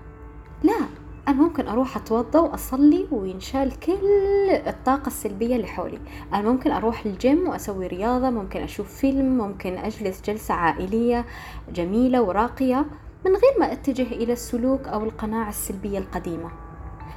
لا. 0.62 1.07
أنا 1.28 1.36
ممكن 1.36 1.68
أروح 1.68 1.96
أتوضى 1.96 2.38
وأصلي 2.38 3.06
وينشال 3.10 3.80
كل 3.80 4.50
الطاقة 4.50 5.06
السلبية 5.06 5.56
اللي 5.56 5.66
حولي. 5.66 5.98
أنا 6.34 6.50
ممكن 6.50 6.70
أروح 6.70 7.06
الجيم 7.06 7.48
وأسوي 7.48 7.86
رياضة 7.86 8.30
ممكن 8.30 8.60
أشوف 8.60 8.94
فيلم 8.94 9.38
ممكن 9.38 9.78
أجلس 9.78 10.22
جلسة 10.22 10.54
عائلية 10.54 11.26
جميلة 11.74 12.22
وراقية 12.22 12.86
من 13.24 13.30
غير 13.30 13.60
ما 13.60 13.72
أتجه 13.72 14.02
إلى 14.02 14.32
السلوك 14.32 14.88
أو 14.88 15.04
القناعة 15.04 15.48
السلبية 15.48 15.98
القديمة. 15.98 16.50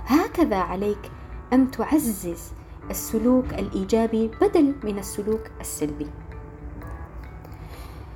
هكذا 0.05 0.57
عليك 0.57 1.11
أن 1.53 1.71
تعزز 1.71 2.51
السلوك 2.89 3.53
الإيجابي 3.53 4.31
بدل 4.41 4.73
من 4.83 4.99
السلوك 4.99 5.41
السلبي. 5.61 6.07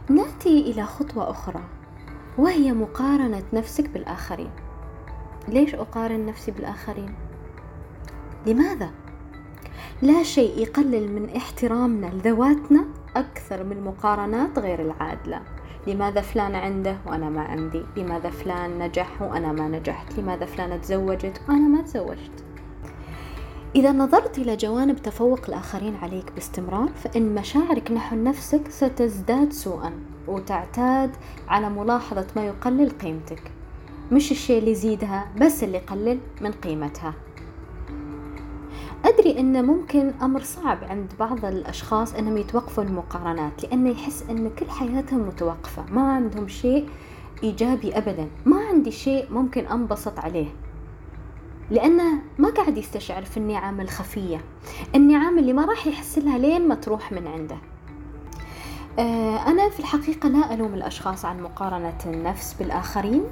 نأتي 0.09 0.71
إلى 0.71 0.83
خطوة 0.83 1.29
أخرى 1.29 1.61
وهي 2.37 2.73
مقارنة 2.73 3.43
نفسك 3.53 3.89
بالآخرين. 3.89 4.64
ليش 5.47 5.75
أقارن 5.75 6.25
نفسي 6.25 6.51
بالآخرين؟ 6.51 7.13
لماذا؟ 8.45 8.89
لا 10.01 10.23
شيء 10.23 10.59
يقلل 10.59 11.11
من 11.11 11.35
احترامنا 11.35 12.05
لذواتنا 12.05 12.85
أكثر 13.15 13.63
من 13.63 13.71
المقارنات 13.71 14.59
غير 14.59 14.81
العادلة. 14.81 15.41
لماذا 15.87 16.21
فلان 16.21 16.55
عنده 16.55 16.97
وأنا 17.05 17.29
ما 17.29 17.41
عندي؟ 17.41 17.83
لماذا 17.97 18.29
فلان 18.29 18.79
نجح 18.79 19.21
وأنا 19.21 19.51
ما 19.51 19.67
نجحت؟ 19.67 20.19
لماذا 20.19 20.45
فلانة 20.45 20.77
تزوجت 20.77 21.41
وأنا 21.49 21.67
ما 21.67 21.81
تزوجت؟ 21.81 22.43
إذا 23.75 23.91
نظرت 23.91 24.37
إلى 24.37 24.55
جوانب 24.55 24.95
تفوق 24.95 25.39
الآخرين 25.47 25.95
عليك 25.95 26.31
باستمرار 26.31 26.89
فإن 26.95 27.35
مشاعرك 27.35 27.91
نحو 27.91 28.15
نفسك 28.15 28.67
ستزداد 28.69 29.53
سوءا 29.53 29.93
وتعتاد 30.27 31.11
على 31.47 31.69
ملاحظة 31.69 32.27
ما 32.35 32.45
يقلل 32.45 32.89
قيمتك. 32.89 33.54
مش 34.11 34.31
الشيء 34.31 34.59
اللي 34.59 34.71
يزيدها 34.71 35.27
بس 35.41 35.63
اللي 35.63 35.77
يقلل 35.77 36.19
من 36.41 36.51
قيمتها. 36.51 37.13
أدري 39.05 39.39
أنه 39.39 39.61
ممكن 39.61 40.13
أمر 40.21 40.41
صعب 40.41 40.77
عند 40.83 41.13
بعض 41.19 41.45
الأشخاص 41.45 42.13
أنهم 42.13 42.37
يتوقفوا 42.37 42.83
المقارنات 42.83 43.63
لأنه 43.63 43.89
يحس 43.89 44.23
أن 44.29 44.49
كل 44.59 44.69
حياتهم 44.69 45.19
متوقفة 45.27 45.85
ما 45.91 46.11
عندهم 46.11 46.47
شيء 46.47 46.89
إيجابي 47.43 47.97
أبدا 47.97 48.27
ما 48.45 48.57
عندي 48.59 48.91
شيء 48.91 49.25
ممكن 49.31 49.65
أنبسط 49.67 50.19
عليه. 50.19 50.47
لأنه 51.71 52.19
ما 52.39 52.49
قاعد 52.49 52.77
يستشعر 52.77 53.25
في 53.25 53.37
النعم 53.37 53.81
الخفية 53.81 54.41
النعم 54.95 55.39
اللي 55.39 55.53
ما 55.53 55.65
راح 55.65 55.87
يحس 55.87 56.17
لها 56.17 56.37
لين 56.37 56.67
ما 56.67 56.75
تروح 56.75 57.11
من 57.11 57.27
عنده. 57.27 57.57
آه، 58.99 59.47
أنا 59.47 59.69
في 59.69 59.79
الحقيقة 59.79 60.29
لا 60.29 60.53
ألوم 60.53 60.73
الأشخاص 60.73 61.25
عن 61.25 61.41
مقارنة 61.41 61.97
النفس 62.05 62.53
بالآخرين. 62.53 63.23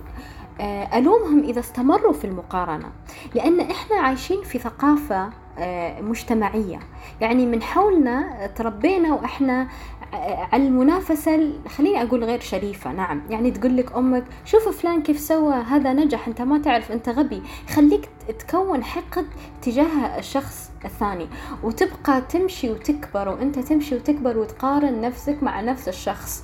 ألومهم 0.96 1.44
إذا 1.44 1.60
استمروا 1.60 2.14
في 2.14 2.26
المقارنة 2.26 2.92
لأن 3.36 3.60
إحنا 3.60 3.96
عايشين 3.96 4.42
في 4.42 4.60
ثقافة 4.60 5.30
آه، 5.58 6.02
مجتمعية. 6.02 6.80
يعني 7.22 7.46
من 7.46 7.62
حولنا 7.62 8.48
تربينا 8.48 9.14
وإحنا 9.14 9.68
آه، 10.14 10.48
على 10.54 10.68
المنافسة 10.68 11.54
خليني 11.78 12.02
أقول 12.04 12.24
غير 12.24 12.40
شريفة 12.40 12.92
نعم. 12.92 13.22
يعني 13.30 13.52
تقول 13.52 13.78
لك 13.78 13.96
أمك 13.96 14.24
شوف 14.46 14.70
فلان 14.70 15.02
كيف 15.04 15.20
سوى 15.20 15.54
هذا 15.54 15.94
نجح 15.94 16.28
أنت 16.28 16.42
ما 16.42 16.58
تعرف 16.60 16.92
أنت 16.92 17.10
غبي. 17.10 17.42
خليك 17.76 18.10
تكون 18.40 18.84
حقد 18.84 19.26
تجاه 19.62 20.20
الشخص 20.20 20.72
الثاني 20.86 21.28
وتبقى 21.64 22.22
تمشي 22.22 22.72
وتكبر 22.72 23.30
وأنت 23.30 23.60
تمشي 23.60 23.96
وتكبر 23.96 24.38
وتقارن 24.38 25.02
نفسك 25.02 25.44
مع 25.44 25.62
نفس 25.62 25.88
الشخص. 25.88 26.44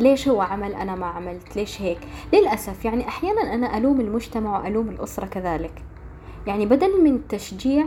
ليش 0.00 0.28
هو 0.28 0.40
عمل 0.40 0.74
أنا 0.74 0.94
ما 0.94 1.06
عملت؟ 1.06 1.56
ليش 1.56 1.82
هيك؟ 1.82 1.98
للأسف 2.32 2.84
يعني 2.84 3.08
أحيانا 3.08 3.54
أنا 3.54 3.76
ألوم 3.78 4.00
المجتمع 4.00 4.60
وألوم 4.60 4.88
الأسرة 4.88 5.26
كذلك. 5.26 5.82
يعني 6.46 6.66
بدل 6.66 7.04
من 7.04 7.28
تشجيع 7.28 7.84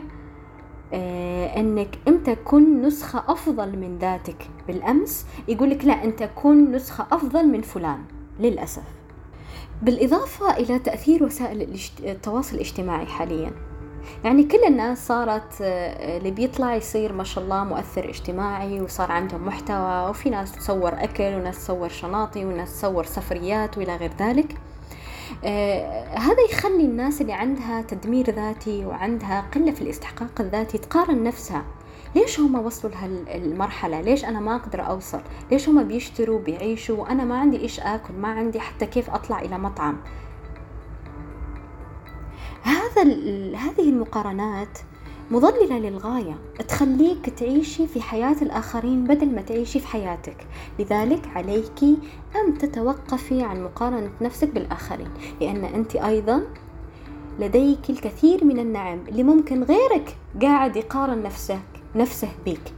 آه 0.94 1.60
إنك 1.60 1.98
أنت 2.08 2.30
كن 2.30 2.82
نسخة 2.82 3.24
أفضل 3.28 3.78
من 3.78 3.98
ذاتك 3.98 4.50
بالأمس 4.68 5.26
يقولك 5.48 5.86
لا 5.86 6.04
أنت 6.04 6.30
كن 6.36 6.72
نسخة 6.72 7.08
أفضل 7.12 7.48
من 7.48 7.62
فلان. 7.62 8.00
للأسف. 8.40 8.84
بالإضافة 9.82 10.58
إلى 10.58 10.80
تأثير 10.80 11.24
وسائل 11.24 11.80
التواصل 12.04 12.56
الاجتماعي 12.56 13.06
حاليا. 13.06 13.52
يعني 14.24 14.44
كل 14.44 14.64
الناس 14.68 15.08
صارت 15.08 15.62
آه، 15.62 16.18
اللي 16.18 16.32
بيطلع 16.32 16.76
يصير 16.76 17.14
ما 17.14 17.24
شاء 17.24 17.44
الله 17.44 17.64
مؤثر 17.64 18.10
اجتماعي 18.10 18.82
وصار 18.82 19.12
عندهم 19.12 19.46
محتوى 19.46 20.10
وفي 20.10 20.30
ناس 20.30 20.52
تصور 20.52 20.94
أكل 20.94 21.24
وناس 21.24 21.58
تصور 21.58 21.90
شناطي 21.90 22.46
وناس 22.46 22.74
تصور 22.80 23.06
سفريات 23.06 23.78
وإلى 23.78 23.96
غير 23.96 24.12
ذلك. 24.20 24.58
آه 25.44 26.08
هذا 26.08 26.42
يخلي 26.52 26.86
الناس 26.86 27.22
اللي 27.22 27.34
عندها 27.34 27.82
تدمير 27.82 28.30
ذاتي 28.30 28.86
وعندها 28.86 29.46
قلة 29.56 29.72
في 29.72 29.82
الاستحقاق 29.82 30.42
الذاتي 30.42 30.78
تقارن 30.78 31.24
نفسها. 31.24 31.64
ليش 32.16 32.40
هم 32.40 32.66
وصلوا 32.66 32.94
لهالمرحلة؟ 32.94 34.02
ليش 34.02 34.26
أنا 34.26 34.40
ما 34.40 34.56
أقدر 34.56 34.88
أوصل؟ 34.88 35.22
ليش 35.52 35.70
هم 35.70 35.84
بيشتروا 35.84 36.40
بيعيشوا؟ 36.40 36.98
وأنا 36.98 37.24
ما 37.24 37.38
عندي 37.40 37.62
إيش 37.62 37.80
آكل 37.80 38.14
ما 38.14 38.28
عندي 38.28 38.60
حتى 38.60 38.86
كيف 38.86 39.10
أطلع 39.10 39.42
إلى 39.42 39.58
مطعم؟ 39.58 39.98
هذا 42.64 43.04
هذه 43.56 43.90
المقارنات 43.90 44.80
مضللة 45.32 45.80
للغاية. 45.80 46.36
تخليك 46.68 47.30
تعيشي 47.30 47.88
في 47.88 48.02
حياة 48.02 48.36
الآخرين 48.42 49.04
بدل 49.04 49.36
ما 49.36 49.42
تعيشي 49.42 49.80
في 49.80 49.88
حياتك. 49.88 50.48
لذلك 50.80 51.28
عليك 51.36 51.84
أن 52.36 52.58
تتوقفي 52.58 53.44
عن 53.44 53.64
مقارنة 53.64 54.12
نفسك 54.22 54.48
بالآخرين. 54.48 55.10
لأن 55.42 55.66
أنت 55.66 55.96
أيضا 55.96 56.44
لديك 57.40 57.90
الكثير 57.90 58.46
من 58.46 58.60
النعم 58.60 59.00
اللي 59.08 59.24
ممكن 59.24 59.64
غيرك 59.64 60.18
قاعد 60.42 60.76
يقارن 60.76 61.24
نفسك 61.24 61.62
نفسه 61.96 62.30
بك 62.46 62.74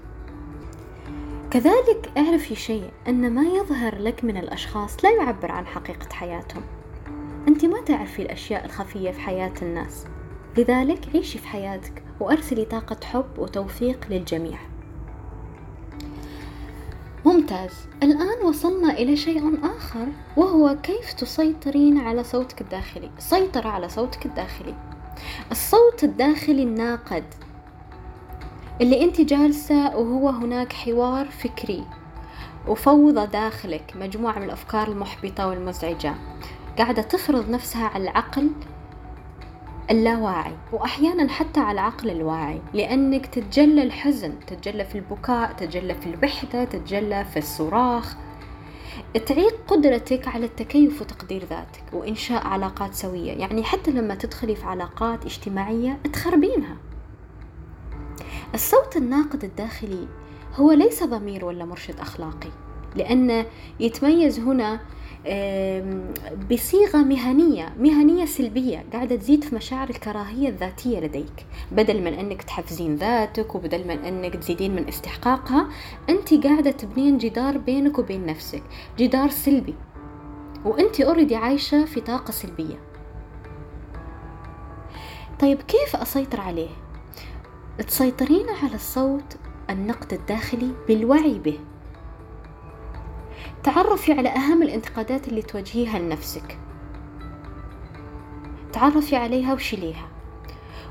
كذلك 1.52 2.12
اعرفي 2.18 2.56
شيء 2.56 2.90
أن 3.08 3.34
ما 3.34 3.44
يظهر 3.44 3.96
لك 3.98 4.24
من 4.24 4.38
الأشخاص 4.38 5.06
لا 5.06 5.12
يعبر 5.12 5.52
عن 5.52 5.68
حقيقة 5.68 6.14
حياتهم. 6.14 6.64
أنت 7.48 7.66
ما 7.66 7.82
تعرفي 7.82 8.22
الأشياء 8.22 8.66
الخفية 8.66 9.12
في 9.12 9.20
حياة 9.20 9.54
الناس. 9.62 10.06
لذلك 10.58 11.10
عيشي 11.16 11.38
في 11.38 11.48
حياتك 11.48 12.04
وأرسلي 12.20 12.66
طاقة 12.66 12.98
حب 13.06 13.26
وتوفيق 13.38 14.08
للجميع. 14.10 14.60
ممتاز. 17.26 17.72
الآن 18.04 18.46
وصلنا 18.46 18.94
إلى 18.94 19.16
شيء 19.16 19.60
آخر 19.64 20.08
وهو 20.38 20.78
كيف 20.84 21.14
تسيطرين 21.14 21.98
على 21.98 22.24
صوتك 22.24 22.62
الداخلي؟ 22.62 23.12
سيطرة 23.20 23.70
على 23.70 23.90
صوتك 23.90 24.26
الداخلي. 24.26 24.76
الصوت 25.52 26.04
الداخلي 26.04 26.64
الناقد. 26.64 27.24
اللي 28.82 29.04
أنت 29.04 29.22
جالسة 29.22 29.98
وهو 29.98 30.30
هناك 30.30 30.74
حوار 30.74 31.26
فكري. 31.26 31.84
وفوضى 32.68 33.28
داخلك 33.28 33.94
مجموعة 33.96 34.40
من 34.40 34.46
الأفكار 34.46 34.88
المحبطة 34.88 35.48
والمزعجة. 35.48 36.16
قاعدة 36.78 37.02
تفرض 37.02 37.50
نفسها 37.50 37.88
على 37.88 38.04
العقل 38.04 38.50
اللاواعي 39.92 40.56
وأحيانا 40.72 41.30
حتى 41.30 41.60
على 41.60 41.72
العقل 41.72 42.10
الواعي 42.10 42.62
لأنك 42.74 43.26
تتجلى 43.26 43.84
الحزن 43.84 44.40
تتجلى 44.48 44.86
في 44.86 44.96
البكاء 44.96 45.52
تتجلى 45.52 45.96
في 45.96 46.06
البحثة 46.08 46.64
تتجلى 46.64 47.26
في 47.26 47.40
الصراخ. 47.40 48.16
تعيق 49.26 49.56
قدرتك 49.68 50.28
على 50.28 50.46
التكيف 50.46 51.02
وتقدير 51.02 51.46
ذاتك 51.46 51.84
وإنشاء 51.94 52.48
علاقات 52.48 52.94
سوية. 52.94 53.32
يعني 53.32 53.64
حتى 53.64 53.92
لما 53.92 54.16
تدخلي 54.16 54.56
في 54.56 54.66
علاقات 54.66 55.26
اجتماعية 55.26 56.00
تخربينها. 56.14 56.78
الصوت 58.54 58.98
الناقد 58.98 59.44
الداخلي 59.44 60.08
هو 60.56 60.72
ليس 60.72 61.04
ضمير 61.04 61.46
ولا 61.46 61.66
مرشد 61.66 62.00
أخلاقي. 62.00 62.50
لأن 62.96 63.46
يتميز 63.80 64.40
هنا 64.40 64.80
بصيغة 66.52 66.98
مهنية 66.98 67.74
مهنية 67.80 68.26
سلبية 68.26 68.86
قاعدة 68.94 69.16
تزيد 69.16 69.44
في 69.44 69.56
مشاعر 69.56 69.90
الكراهية 69.90 70.50
الذاتية 70.50 71.00
لديك. 71.00 71.46
بدل 71.72 72.02
من 72.02 72.14
أنك 72.14 72.44
تحفزين 72.44 72.96
ذاتك 72.96 73.56
وبدل 73.56 73.88
من 73.88 73.98
أنك 74.00 74.36
تزيدين 74.36 74.76
من 74.76 74.88
استحقاقها 74.88 75.70
أنت 76.10 76.34
قاعدة 76.34 76.72
تبنين 76.72 77.18
جدار 77.18 77.58
بينك 77.58 78.00
وبين 78.00 78.26
نفسك 78.26 78.64
جدار 78.98 79.30
سلبي. 79.30 79.76
وأنت 80.66 81.02
أوريدي 81.02 81.36
عايشة 81.36 81.86
في 81.86 82.02
طاقة 82.02 82.32
سلبية. 82.32 82.80
طيب 85.40 85.62
كيف 85.62 85.96
أسيطر 85.96 86.42
عليه؟ 86.42 86.70
تسيطرين 87.88 88.46
على 88.64 88.76
الصوت 88.76 89.38
النقد 89.70 90.14
الداخلي 90.14 90.72
بالوعي 90.88 91.40
به. 91.40 91.60
تعرفي 93.64 94.12
على 94.14 94.30
أهم 94.30 94.64
الانتقادات 94.64 95.28
اللي 95.28 95.42
توجهيها 95.42 96.00
لنفسك. 96.00 96.58
تعرفي 98.74 99.16
عليها 99.16 99.54
وشيليها 99.54 100.08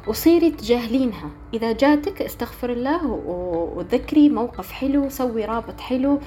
وصيري 0.07 0.51
تجاهلينها. 0.51 1.31
إذا 1.55 1.73
جاتك 1.73 2.23
استغفر 2.23 2.73
الله 2.73 3.07
وذكري 3.77 4.29
موقف 4.29 4.73
حلو 4.73 5.09
سوي 5.09 5.45
رابط 5.45 5.81
حلو 5.81 6.21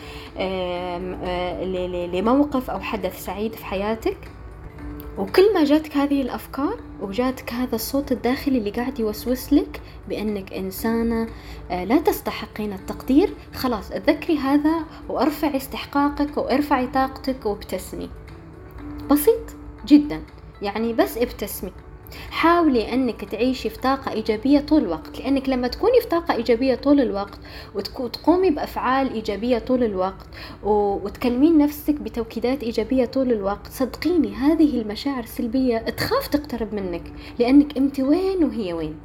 لموقف 2.13 2.69
أو 2.69 2.79
حدث 2.79 3.25
سعيد 3.25 3.53
في 3.55 3.65
حياتك. 3.65 4.17
وكل 5.17 5.53
ما 5.53 5.63
جاتك 5.63 5.97
هذه 5.97 6.21
الأفكار 6.21 6.79
وجاتك 7.01 7.53
هذا 7.53 7.75
الصوت 7.75 8.11
الداخلي 8.11 8.57
اللي 8.57 8.69
قاعد 8.69 8.99
يوسوس 8.99 9.53
لك 9.53 9.81
بأنك 10.09 10.53
إنسانة 10.53 11.27
آه، 11.71 11.83
لا 11.83 11.97
تستحقين 11.97 12.73
التقدير 12.73 13.33
خلاص 13.53 13.91
اتذكري 13.91 14.37
هذا 14.37 14.85
وارفعي 15.09 15.57
استحقاقك 15.57 16.37
وارفعي 16.37 16.87
طاقتك 16.87 17.45
وابتسمي. 17.45 18.09
بسيط 19.11 19.55
جدا 19.85 20.21
يعني 20.61 20.93
بس 20.93 21.17
ابتسمي. 21.17 21.71
حاولي 22.31 22.93
أنك 22.93 23.25
تعيشي 23.25 23.69
في 23.69 23.77
طاقة 23.79 24.11
إيجابية 24.11 24.59
طول 24.59 24.83
الوقت 24.83 25.19
لأنك 25.19 25.49
لما 25.49 25.67
تكوني 25.67 26.01
في 26.01 26.07
طاقة 26.07 26.33
إيجابية 26.33 26.75
طول 26.75 27.01
الوقت 27.01 27.39
وتقومي 27.75 28.49
بأفعال 28.49 29.13
إيجابية 29.13 29.57
طول 29.57 29.83
الوقت 29.83 30.27
وتكلمين 30.63 31.57
نفسك 31.57 31.93
بتوكيدات 31.95 32.63
إيجابية 32.63 33.05
طول 33.05 33.31
الوقت 33.31 33.67
صدقيني 33.67 34.35
هذه 34.35 34.81
المشاعر 34.81 35.23
السلبية 35.23 35.77
تخاف 35.77 36.27
تقترب 36.27 36.73
منك 36.73 37.03
لأنك 37.39 37.77
أنت 37.77 37.99
وين 37.99 38.43
وهي 38.43 38.73
وين. 38.73 38.95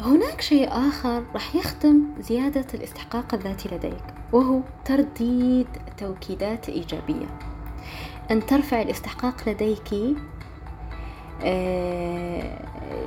هناك 0.00 0.40
شيء 0.40 0.68
آخر 0.68 1.22
راح 1.34 1.56
يختم 1.56 2.02
زيادة 2.20 2.66
الاستحقاق 2.74 3.34
الذاتي 3.34 3.68
لديك 3.74 4.04
وهو 4.32 4.60
ترديد 4.84 5.66
توكيدات 5.98 6.68
إيجابية. 6.68 7.38
أن 8.30 8.46
ترفع 8.46 8.82
الاستحقاق 8.82 9.48
لديك 9.48 9.92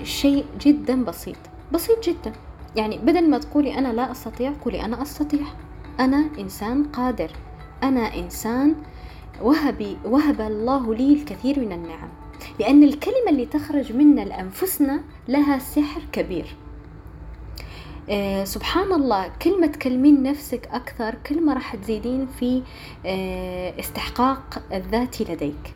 شيء 0.03 0.45
جدا 0.61 1.03
بسيط. 1.03 1.37
بسيط 1.71 2.03
جدا. 2.03 2.33
يعني 2.75 2.97
بدل 2.97 3.29
ما 3.29 3.37
تقولي 3.37 3.77
أنا 3.77 3.93
لا 3.93 4.11
أستطيع 4.11 4.53
قولي 4.65 4.85
أنا 4.85 5.01
أستطيع. 5.01 5.45
أنا 5.99 6.29
إنسان 6.39 6.83
قادر. 6.83 7.31
أنا 7.83 8.15
إنسان 8.15 8.75
وهبي 9.41 9.97
وهب 10.05 10.41
الله 10.41 10.95
لي 10.95 11.13
الكثير 11.13 11.59
من 11.59 11.71
النعم. 11.71 12.09
لأن 12.59 12.83
الكلمة 12.83 13.29
اللي 13.29 13.45
تخرج 13.45 13.93
منا 13.93 14.21
لأنفسنا 14.21 15.03
لها 15.27 15.59
سحر 15.59 16.01
كبير. 16.11 16.55
آه 18.09 18.43
سبحان 18.43 18.91
الله 18.91 19.31
كل 19.41 19.61
ما 19.61 19.67
تكلمين 19.67 20.23
نفسك 20.23 20.69
أكثر 20.71 21.15
كل 21.25 21.45
ما 21.45 21.53
راح 21.53 21.75
تزيدين 21.75 22.27
في 22.39 22.63
آه 23.05 23.79
استحقاق 23.79 24.63
الذاتي 24.73 25.23
لديك. 25.23 25.75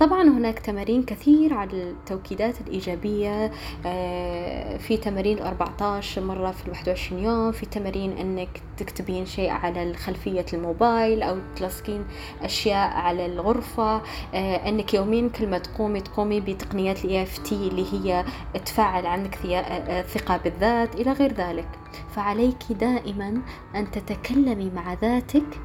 طبعا 0.00 0.22
هناك 0.22 0.58
تمارين 0.58 1.02
كثير 1.02 1.54
على 1.54 1.90
التوكيدات 1.90 2.60
الإيجابية 2.60 3.50
آه، 3.86 4.76
في 4.76 4.96
تمارين 4.96 5.38
14 5.38 6.24
مرة 6.24 6.50
في 6.50 6.70
21 6.70 7.24
يوم 7.24 7.52
في 7.52 7.66
تمارين 7.66 8.12
أنك 8.12 8.48
تكتبين 8.76 9.26
شيء 9.26 9.50
على 9.50 9.94
خلفية 9.94 10.46
الموبايل 10.52 11.22
أو 11.22 11.38
تلصقين 11.56 12.04
أشياء 12.42 12.90
على 12.90 13.26
الغرفة 13.26 14.02
آه، 14.34 14.68
أنك 14.68 14.94
يوميا 14.94 15.28
كل 15.28 15.46
ما 15.46 15.58
تقومي 15.58 16.00
تقومي 16.00 16.40
بتقنيات 16.40 17.04
إف 17.04 17.38
تي 17.38 17.54
اللي 17.54 17.86
هي 17.92 18.24
تفعل 18.64 19.06
عندك 19.06 19.46
آه، 19.46 20.02
ثقة 20.02 20.36
بالذات 20.36 20.94
إلى 20.94 21.12
غير 21.12 21.32
ذلك. 21.32 21.68
فعليك 22.16 22.72
دائما 22.80 23.42
أن 23.74 23.90
تتكلمي 23.90 24.70
مع 24.70 24.94
ذاتك 24.94 25.60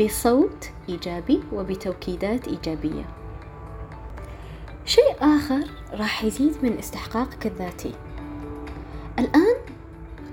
بصوت 0.00 0.70
إيجابي 0.88 1.40
وبتوكيدات 1.52 2.48
إيجابية. 2.48 3.25
شيء 4.86 5.16
آخر 5.20 5.64
راح 5.92 6.24
يزيد 6.24 6.54
من 6.62 6.78
استحقاقك 6.78 7.46
الذاتي. 7.46 7.92
الآن 9.18 9.56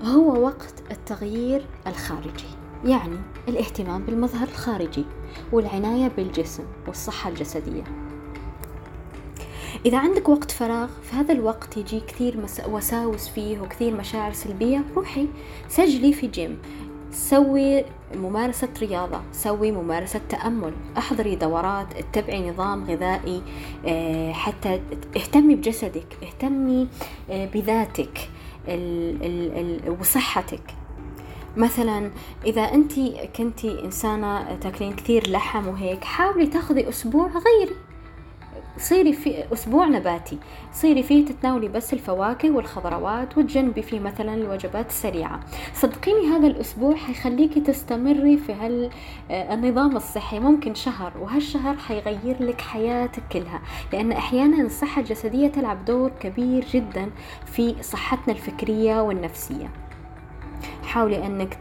هو 0.02 0.44
وقت 0.44 0.74
التغيير 0.90 1.66
الخارجي 1.86 2.44
يعني 2.84 3.16
الاهتمام 3.48 4.02
بالمظهر 4.02 4.48
الخارجي 4.48 5.04
والعناية 5.52 6.08
بالجسم 6.08 6.62
والصحة 6.86 7.30
الجسدية. 7.30 7.84
إذا 9.86 9.98
عندك 9.98 10.28
وقت 10.28 10.50
فراغ 10.50 10.88
في 11.02 11.16
هذا 11.16 11.32
الوقت 11.32 11.76
يجي 11.76 12.00
كثير 12.00 12.46
وساوس 12.68 13.28
فيه 13.28 13.60
وكثير 13.60 13.96
مشاعر 13.96 14.32
سلبية 14.32 14.84
روحي. 14.96 15.28
سجلي 15.68 16.12
في 16.12 16.26
جيم 16.26 16.58
سوي 17.14 17.84
ممارسة 18.14 18.68
رياضة 18.80 19.20
سوي 19.32 19.72
ممارسة 19.72 20.20
تأمل 20.28 20.72
أحضري 20.98 21.36
دورات 21.36 21.86
اتبعي 21.96 22.50
نظام 22.50 22.84
غذائي 22.84 23.42
آه، 23.86 24.32
حتى 24.32 24.80
اهتمي 25.16 25.54
بجسدك 25.54 26.06
اهتمي 26.22 26.88
آه، 27.30 27.46
بذاتك 27.46 28.28
وصحتك. 30.00 30.74
مثلا 31.56 32.10
إذا 32.46 32.62
انت 32.62 32.92
كنتي 33.36 33.84
إنسانة 33.84 34.56
تاكلين 34.56 34.92
كثير 34.92 35.30
لحم 35.30 35.68
وهيك 35.68 36.04
حاولي 36.04 36.46
تاخذي 36.46 36.88
أسبوع 36.88 37.26
غيري 37.26 37.76
صيري 38.78 39.12
في 39.12 39.52
أسبوع 39.52 39.86
نباتي. 39.86 40.38
صيري 40.72 41.02
فيه 41.02 41.24
تتناولي 41.24 41.68
بس 41.68 41.92
الفواكه 41.92 42.50
والخضروات 42.50 43.38
وتجنبي 43.38 43.82
فيه 43.82 44.00
مثلا 44.00 44.34
الوجبات 44.34 44.88
السريعة. 44.88 45.40
صدقيني 45.74 46.26
هذا 46.26 46.46
الأسبوع 46.46 46.94
حيخليكي 46.94 47.60
تستمري 47.60 48.36
في 48.36 48.52
هالنظام 49.30 49.96
الصحي. 49.96 50.38
ممكن 50.38 50.74
شهر 50.74 51.12
وهالشهر 51.20 51.76
حيغير 51.76 52.36
لك 52.42 52.60
حياتك 52.60 53.22
كلها 53.32 53.60
لأن 53.92 54.12
أحيانا 54.12 54.62
الصحة 54.62 55.00
الجسدية 55.00 55.48
تلعب 55.48 55.84
دور 55.84 56.10
كبير 56.20 56.64
جدا 56.72 57.10
في 57.46 57.74
صحتنا 57.82 58.34
الفكرية 58.34 59.02
والنفسية. 59.02 59.83
حاولي 60.82 61.26
أنك 61.26 61.58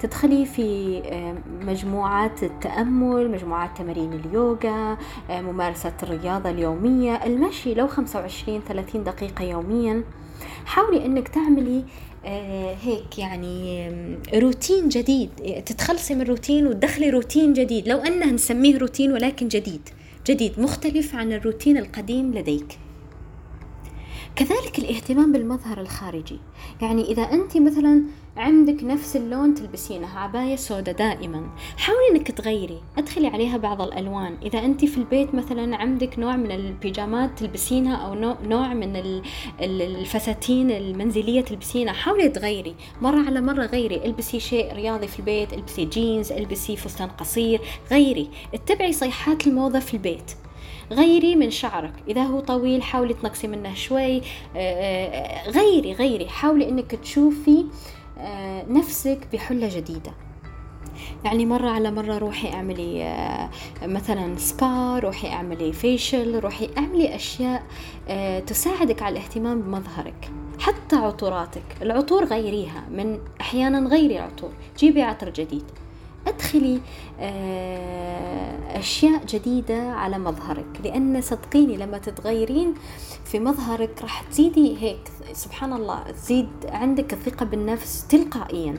تدخلي 0.00 0.46
في 0.46 0.98
آه، 1.04 1.34
مجموعات 1.64 2.42
التأمل 2.42 3.30
مجموعات 3.30 3.78
تمارين 3.78 4.12
اليوغا 4.12 4.96
آه، 5.30 5.40
ممارسة 5.40 5.92
الرياضة 6.02 6.50
اليومية 6.50 7.24
المشي 7.26 7.74
لو 7.74 7.88
25 7.88 8.60
30 8.68 9.04
دقيقة 9.04 9.44
يوميا. 9.44 10.04
حاولي 10.66 11.06
أنك 11.06 11.28
تعملي 11.28 11.84
آه، 12.24 12.76
هيك 12.82 13.18
يعني 13.18 13.90
روتين 14.34 14.88
جديد. 14.88 15.30
تتخلصي 15.66 16.14
من 16.14 16.22
روتين 16.22 16.66
وتدخلي 16.66 17.10
روتين 17.10 17.52
جديد. 17.52 17.88
لو 17.88 17.98
أنه 17.98 18.26
نسميه 18.32 18.78
روتين 18.78 19.12
ولكن 19.12 19.48
جديد. 19.48 19.88
جديد 20.26 20.60
مختلف 20.60 21.14
عن 21.14 21.32
الروتين 21.32 21.76
القديم 21.78 22.34
لديك. 22.34 22.78
كذلك 24.36 24.78
الاهتمام 24.78 25.32
بالمظهر 25.32 25.80
الخارجي. 25.80 26.38
يعني 26.82 27.02
إذا 27.02 27.22
أنت 27.22 27.56
مثلا 27.56 28.02
عندك 28.36 28.84
نفس 28.84 29.16
اللون 29.16 29.54
تلبسينها 29.54 30.20
عباية 30.20 30.56
سوداء 30.56 30.94
دائما. 30.94 31.48
حاولي 31.76 32.00
إنك 32.10 32.30
تغيري 32.30 32.82
أدخلي 32.98 33.26
عليها 33.26 33.56
بعض 33.56 33.82
الألوان. 33.82 34.36
إذا 34.42 34.58
أنت 34.58 34.84
في 34.84 34.98
البيت 34.98 35.34
مثلا 35.34 35.76
عندك 35.76 36.18
نوع 36.18 36.36
من 36.36 36.50
البيجامات 36.50 37.38
تلبسينها 37.38 37.96
أو 37.96 38.14
نوع 38.48 38.74
من 38.74 39.22
الفساتين 39.60 40.70
المنزلية 40.70 41.40
تلبسينها 41.40 41.92
حاولي 41.92 42.28
تغيري. 42.28 42.74
مرة 43.02 43.26
على 43.26 43.40
مرة 43.40 43.66
غيري. 43.66 44.04
البسي 44.04 44.40
شيء 44.40 44.74
رياضي 44.74 45.08
في 45.08 45.18
البيت 45.18 45.52
البسي 45.52 45.84
جينز 45.84 46.32
البسي 46.32 46.76
فستان 46.76 47.08
قصير. 47.08 47.60
غيري. 47.90 48.28
اتبعي 48.54 48.92
صيحات 48.92 49.46
الموضة 49.46 49.78
في 49.78 49.94
البيت. 49.94 50.32
غيري 50.92 51.36
من 51.36 51.50
شعرك. 51.50 51.92
إذا 52.08 52.22
هو 52.22 52.40
طويل 52.40 52.82
حاولي 52.82 53.14
تنقصي 53.14 53.46
منه 53.46 53.74
شوي. 53.74 54.16
آه، 54.16 54.22
آه، 54.56 55.50
غيري 55.50 55.92
غيري. 55.92 56.28
حاولي 56.28 56.68
إنك 56.68 56.94
تشوفي 56.94 57.64
نفسك 58.68 59.28
بحلة 59.32 59.76
جديدة. 59.76 60.12
يعني 61.24 61.46
مرة 61.46 61.70
على 61.70 61.90
مرة 61.90 62.18
روحي 62.18 62.52
اعملي 62.52 63.18
مثلا 63.82 64.36
سبا 64.36 64.98
روحي 64.98 65.28
اعملي 65.28 65.72
فيشل 65.72 66.38
روحي 66.38 66.70
اعملي 66.78 67.14
أشياء 67.14 67.62
تساعدك 68.46 69.02
على 69.02 69.12
الاهتمام 69.12 69.62
بمظهرك 69.62 70.30
حتى 70.60 70.96
عطوراتك. 70.96 71.62
العطور 71.82 72.24
غيريها 72.24 72.84
من 72.90 73.18
أحيانا 73.40 73.88
غيري 73.88 74.18
العطور 74.18 74.50
جيبي 74.78 75.02
عطر 75.02 75.30
جديد. 75.30 75.64
أدخلي 76.26 76.80
آه، 77.20 78.78
أشياء 78.78 79.24
جديدة 79.24 79.92
على 79.92 80.18
مظهرك. 80.18 80.80
لأن 80.84 81.20
صدقيني 81.20 81.76
لما 81.76 81.98
تتغيرين 81.98 82.74
في 83.24 83.40
مظهرك 83.40 84.02
راح 84.02 84.22
تزيدي 84.22 84.76
هيك 84.82 85.08
سبحان 85.32 85.72
الله 85.72 86.10
تزيد 86.10 86.48
عندك 86.68 87.12
الثقة 87.12 87.46
بالنفس 87.46 88.06
تلقائيا. 88.06 88.78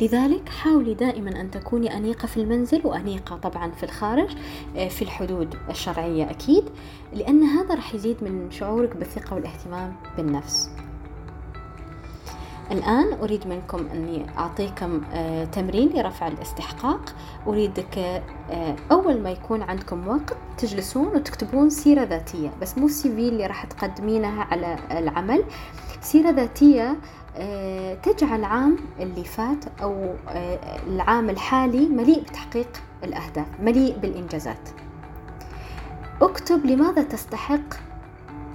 لذلك 0.00 0.48
حاولي 0.48 0.94
دائما 0.94 1.40
أن 1.40 1.50
تكوني 1.50 1.96
أنيقة 1.96 2.26
في 2.26 2.36
المنزل 2.36 2.80
وأنيقة 2.84 3.36
طبعا 3.36 3.70
في 3.70 3.82
الخارج 3.82 4.36
آه، 4.76 4.88
في 4.88 5.02
الحدود 5.02 5.54
الشرعية 5.70 6.30
أكيد 6.30 6.64
لأن 7.12 7.42
هذا 7.42 7.74
راح 7.74 7.94
يزيد 7.94 8.16
من 8.24 8.50
شعورك 8.50 8.96
بالثقة 8.96 9.34
والاهتمام 9.34 9.96
بالنفس. 10.16 10.70
الآن 12.72 13.12
أريد 13.12 13.46
منكم 13.46 13.86
أني 13.94 14.26
أعطيكم 14.38 15.00
آه، 15.12 15.44
تمرين 15.44 15.88
لرفع 15.88 16.28
الاستحقاق. 16.28 17.14
أريدك 17.46 17.98
آه، 18.50 18.76
أول 18.92 19.20
ما 19.20 19.30
يكون 19.30 19.62
عندكم 19.62 20.08
وقت 20.08 20.36
تجلسون 20.58 21.06
وتكتبون 21.06 21.70
سيرة 21.70 22.02
ذاتية 22.04 22.50
بس 22.62 22.78
مو 22.78 22.88
سي 22.88 23.14
في 23.14 23.28
اللي 23.28 23.46
راح 23.46 23.64
تقدمينها 23.64 24.44
على 24.44 24.76
العمل. 24.90 25.44
سيرة 26.00 26.30
ذاتية 26.30 26.96
آه، 27.36 27.94
تجعل 27.94 28.38
العام 28.38 28.76
اللي 29.00 29.24
فات 29.24 29.64
أو 29.82 30.14
العام 30.86 31.30
الحالي 31.30 31.88
مليء 31.88 32.22
بتحقيق 32.22 32.68
الأهداف 33.04 33.46
مليء 33.60 33.98
بالإنجازات. 33.98 34.68
اكتب 36.22 36.66
لماذا 36.66 37.02
تستحق 37.02 37.74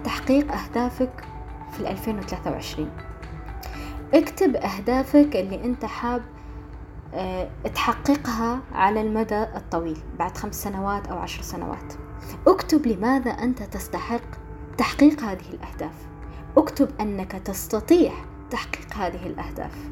تحقيق 0.03 0.51
أهدافك 0.51 1.23
في 1.71 1.91
2023 1.91 2.89
اكتب 4.13 4.55
أهدافك 4.55 5.35
اللي 5.35 5.65
أنت 5.65 5.85
حاب 5.85 6.21
آه 7.13 7.49
تحققها 7.75 8.59
على 8.71 9.01
المدى 9.01 9.43
الطويل 9.43 9.97
بعد 10.19 10.37
خمس 10.37 10.63
سنوات 10.63 11.07
أو 11.07 11.17
عشر 11.17 11.41
سنوات. 11.41 11.93
اكتب 12.47 12.87
لماذا 12.87 13.31
أنت 13.31 13.63
تستحق 13.63 14.21
تحقيق 14.77 15.21
هذه 15.23 15.49
الأهداف. 15.53 16.07
اكتب 16.57 16.89
أنك 17.01 17.31
تستطيع 17.31 18.11
تحقيق 18.49 18.93
هذه 18.93 19.27
الأهداف. 19.27 19.89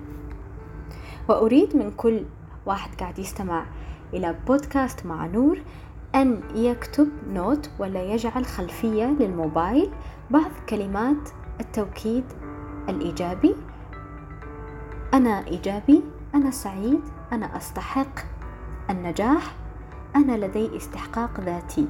وأريد 1.29 1.75
من 1.75 1.91
كل 1.91 2.25
واحد 2.65 2.95
قاعد 2.99 3.19
يستمع 3.19 3.65
إلى 4.13 4.35
بودكاست 4.47 5.05
مع 5.05 5.25
نور 5.25 5.61
أن 6.15 6.41
يكتب 6.55 7.09
نوت 7.29 7.69
ولا 7.79 8.03
يجعل 8.03 8.45
خلفية 8.45 9.05
للموبايل 9.05 9.91
بعض 10.31 10.51
كلمات 10.69 11.29
التوكيد 11.59 12.23
الإيجابي 12.89 13.55
أنا 15.15 15.47
إيجابي 15.47 16.03
أنا 16.35 16.51
سعيد 16.51 17.01
أنا 17.31 17.57
أستحق 17.57 18.19
النجاح 18.89 19.55
أنا 20.15 20.45
لدي 20.45 20.77
استحقاق 20.77 21.39
ذاتي. 21.39 21.87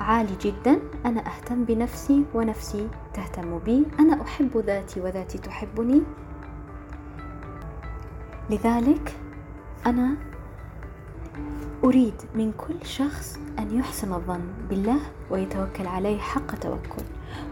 عالي 0.00 0.36
جدا 0.40 0.80
أنا 1.04 1.26
أهتم 1.26 1.64
بنفسي 1.64 2.24
ونفسي 2.34 2.88
تهتم 3.14 3.58
بي 3.58 3.86
أنا 4.00 4.22
أحب 4.22 4.56
ذاتي 4.66 5.00
وذاتي 5.00 5.38
تحبني. 5.38 6.02
لذلك 8.50 9.16
أنا 9.86 10.14
أريد 11.84 12.22
من 12.34 12.52
كل 12.52 12.86
شخص 12.86 13.38
أن 13.58 13.78
يحسن 13.78 14.12
الظن 14.12 14.44
بالله 14.70 15.00
ويتوكل 15.30 15.86
عليه 15.86 16.18
حق 16.18 16.54
توكل 16.54 17.04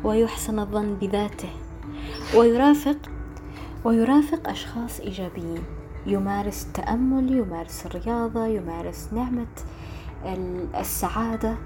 ويحسن 0.05 0.59
الظن 0.59 0.95
بذاته 0.95 1.51
ويرافق 2.37 3.14
ويرافق 3.85 4.49
أشخاص 4.49 5.01
إيجابيين. 5.01 5.63
يمارس 6.07 6.67
التأمل 6.67 7.33
يمارس 7.33 7.87
الرياضة 7.87 8.47
يمارس 8.47 9.09
نعمة 9.13 9.47
السعادة 10.81 11.57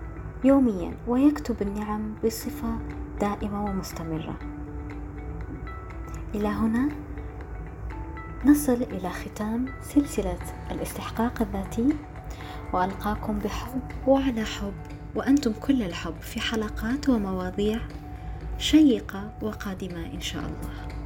يوميا 0.45 0.97
ويكتب 1.07 1.63
النعم 1.63 2.15
بصفة 2.25 2.79
دائمة 3.21 3.65
ومستمرة. 3.65 4.39
إلى 6.35 6.49
هنا 6.49 6.89
نصل 8.45 8.83
إلى 8.83 9.11
ختام 9.11 9.67
سلسلة 9.83 10.39
الاستحقاق 10.71 11.43
الذاتي. 11.43 11.89
وألقاكم 12.73 13.39
بحب 13.39 13.83
وعلى 14.07 14.45
حب 14.45 14.75
وأنتم 15.15 15.53
كل 15.53 15.83
الحب 15.83 16.21
في 16.21 16.41
حلقات 16.41 17.09
ومواضيع 17.09 17.81
شيقة 18.59 19.31
وقادمة 19.43 20.07
إن 20.07 20.21
شاء 20.21 20.43
الله. 20.43 20.98